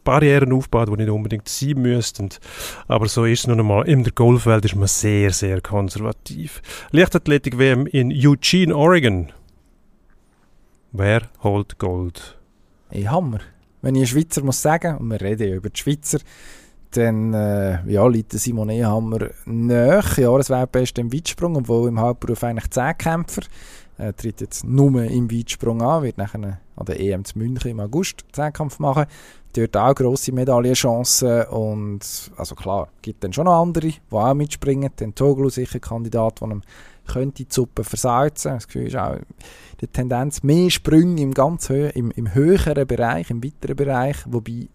[0.03, 2.29] Barrieren aufbaut, die nicht unbedingt sein müssten.
[2.87, 3.87] Aber so ist es nun einmal.
[3.87, 6.61] In der Golfwelt ist man sehr, sehr konservativ.
[6.91, 9.31] Leichtathletik-WM in Eugene, Oregon.
[10.91, 12.37] Wer holt Gold?
[12.89, 13.39] Hey, Hammer.
[13.81, 16.19] Wenn ich einen Schweizer muss sagen, und wir reden ja über die Schweizer,
[16.91, 20.17] dann äh, ja, liegt Simon Ehammer nach.
[20.17, 23.43] Jahresweltbeste im Weitsprung, obwohl im Hauptberuf eigentlich Zehnkämpfer.
[23.97, 27.79] Er tritt jetzt nur im Weitsprung an, wird nachher an der EM zu München im
[27.79, 29.05] August Zehnkampf machen.
[29.53, 31.99] Dort auch grosse Medaillenchancen und
[32.37, 34.89] also klar, gibt dann schon noch andere, die auch mitspringen.
[34.99, 36.61] Den Toglu sicher Kandidat, der ihm
[37.05, 38.53] könnte die Suppe versalzen.
[38.53, 39.17] Das Gefühl ist auch
[39.81, 44.67] die Tendenz mehr Sprünge im ganz Hö im, im höheren Bereich, im weiteren Bereich, wobei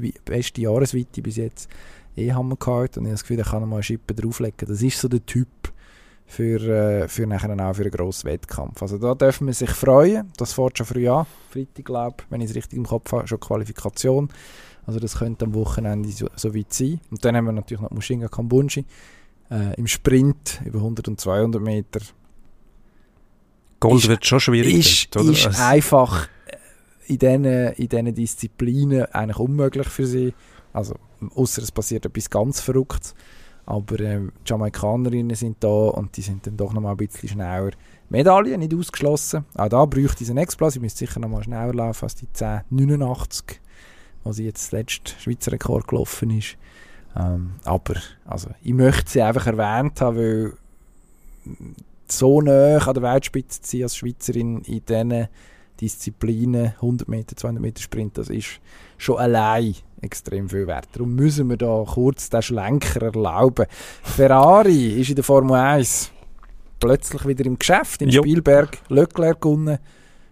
[0.00, 1.68] die beste Jahresweite bis jetzt
[2.16, 4.68] eh haben wir gehabt und ich habe das Gefühl, ich kann mal eine Schippe drauflegen.
[4.68, 5.48] Das ist so der Typ
[6.26, 8.80] für, äh, für nachher auch für einen grossen Wettkampf.
[8.82, 10.30] Also da dürfen wir sich freuen.
[10.36, 11.26] Das fährt schon früh an.
[11.50, 14.28] Freitag, glaube ich, wenn ich es richtig im Kopf habe, schon Qualifikation.
[14.86, 17.00] Also das könnte am Wochenende so, so weit sein.
[17.10, 18.84] Und dann haben wir natürlich noch Mushinga Kambunji
[19.50, 22.00] äh, im Sprint über 100 und 200 Meter.
[23.80, 24.74] Gold ist, wird schon schwierig.
[24.74, 26.28] Ist, ist also einfach
[27.06, 30.34] in diesen, in diesen Disziplinen eigentlich unmöglich für sie.
[30.72, 30.96] Also,
[31.34, 33.14] außer es passiert etwas ganz Verrücktes.
[33.66, 37.30] Aber äh, die Jamaikanerinnen sind da und die sind dann doch noch mal ein bisschen
[37.30, 37.70] schneller.
[38.10, 39.44] Medaillen nicht ausgeschlossen.
[39.54, 40.76] Auch da bräuchte ich einen Explosiv.
[40.76, 43.56] Ich müsste sicher noch mal schneller laufen als die 10,89,
[44.22, 46.56] wo sie jetzt das letzte Schweizer Rekord gelaufen ist.
[47.16, 47.94] Ähm, aber
[48.26, 50.52] also, ich möchte sie einfach erwähnt haben, weil
[52.06, 55.28] so nah an der Weltspitze zu sein als Schweizerin in diesen
[55.84, 58.58] Disziplinen, 100 Meter, 200 Meter Sprint, das ist
[58.96, 60.88] schon allein extrem viel wert.
[60.92, 63.66] Darum müssen wir da kurz den Schlenker erlauben.
[64.02, 66.10] Ferrari ist in der Formel 1
[66.80, 68.22] plötzlich wieder im Geschäft, in jo.
[68.22, 69.78] Spielberg, Leclerc gewonnen.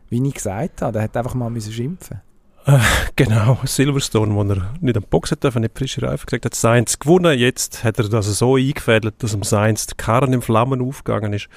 [0.08, 2.20] Wie ich gesagt habe, der hat einfach mal müssen schimpfen
[2.64, 2.78] Äh,
[3.16, 7.38] genau, Silverstone, wo er nicht am Boxen darf, nicht frische Reifen gesagt hat, Sainz gewonnen.
[7.38, 11.48] Jetzt hat er das so eingefädelt, dass am Sainz der Karren in Flammen aufgegangen ist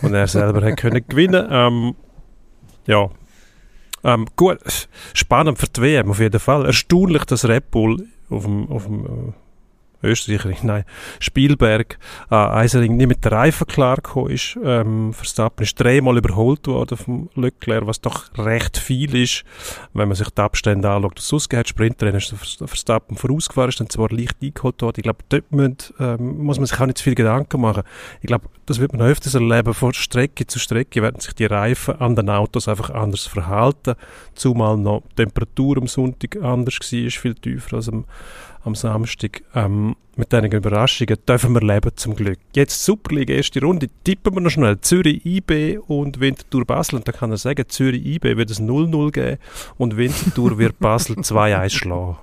[0.00, 1.46] und er selber hat können gewinnen.
[1.50, 1.94] Ähm,
[2.86, 3.08] ja,
[4.04, 4.58] ähm, gut,
[5.14, 6.66] spannend für die WM auf jeden Fall.
[6.66, 9.34] Erstaunlich, dass Red Bull auf dem, auf dem
[10.04, 10.84] äh, Österreicher, nein,
[11.20, 11.98] Spielberg,
[12.30, 14.58] äh, Eisering nicht mit der Reifen klargekommen ist.
[14.62, 19.44] Ähm, Verstappen ist dreimal überholt worden vom Leclerc, was doch recht viel ist,
[19.92, 21.18] wenn man sich die Abstände anschaut.
[21.18, 22.34] Das hat Sprintrennen ist
[22.64, 24.96] Verstappen vorausgefahren, ist dann zwar leicht eingeholt worden.
[24.98, 27.82] Ich glaube, dort müssen, ähm, muss man sich auch nicht zu viel Gedanken machen.
[28.20, 32.00] Ich glaube, das wird man öfters erleben, von Strecke zu Strecke werden sich die Reifen
[32.00, 33.94] an den Autos einfach anders verhalten,
[34.34, 38.04] zumal noch die Temperatur am Sonntag anders war, viel tiefer als am
[38.64, 39.42] am Samstag.
[39.54, 42.38] Ähm, mit diesen Überraschungen dürfen wir leben, zum Glück.
[42.54, 44.80] Jetzt Superliga, erste Runde, tippen wir noch schnell.
[44.80, 46.96] Zürich IB und Winterthur Basel.
[46.96, 49.38] Und da kann er sagen, Zürich IB wird es 0-0 geben
[49.76, 52.16] und Winterthur wird Basel 2-1 schlagen.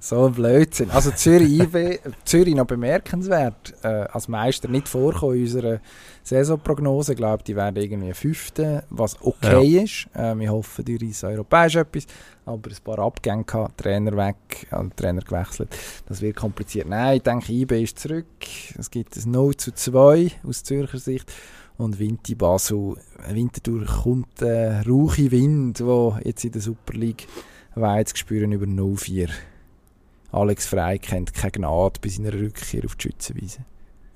[0.00, 0.90] So ein Blödsinn.
[0.90, 5.80] Also Zürich IB, Zürich noch bemerkenswert, äh, als Meister nicht vorkommen in unserer
[6.22, 7.12] Saisonprognose.
[7.12, 9.82] Ich glaube, die werden irgendwie Fünfte, was okay ja.
[9.82, 10.06] ist.
[10.14, 12.06] Äh, wir hoffen, die reisen europäisch etwas.
[12.46, 15.74] Aber ein paar Abgänge gehabt, Trainer weg, äh, Trainer gewechselt.
[16.06, 16.88] Das wird kompliziert.
[16.88, 18.26] Nein, ich denke, IB ist zurück.
[18.78, 21.32] Es gibt ein 0 zu 2 aus Zürcher Sicht.
[21.76, 22.96] Und Vinti Basel,
[23.28, 27.26] Winterthur kommt der äh, rauche Wind, der jetzt in der Super League
[27.74, 29.30] weit zu spüren über 0-4.
[30.30, 33.60] Alex Frey kennt keine Gnade bei seiner Rückkehr auf die Schützenwiese.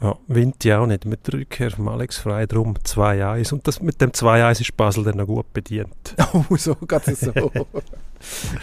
[0.01, 1.05] Ja, Vinti auch nicht.
[1.05, 3.53] Mit der Rückkehr von Alex Frey drum 2-1.
[3.53, 6.15] Und das, mit dem 2-1 ist Basel dann noch gut bedient.
[6.33, 7.33] Oh, so geht es so.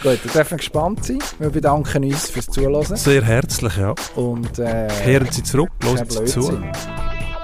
[0.02, 1.18] Gut, da dürfen gespannt sein.
[1.38, 2.96] Wir bedanken uns fürs Zuhören.
[2.96, 3.94] Sehr herzlich, ja.
[4.14, 4.88] Und äh,
[5.30, 6.62] Sie zurück, hören Sie zu.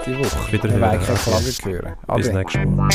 [0.05, 0.51] Die Woche.
[0.51, 0.99] Wieder Wir hören.
[1.05, 1.95] keine Frage hören.
[2.17, 2.31] Bis
[2.75, 2.89] Mal.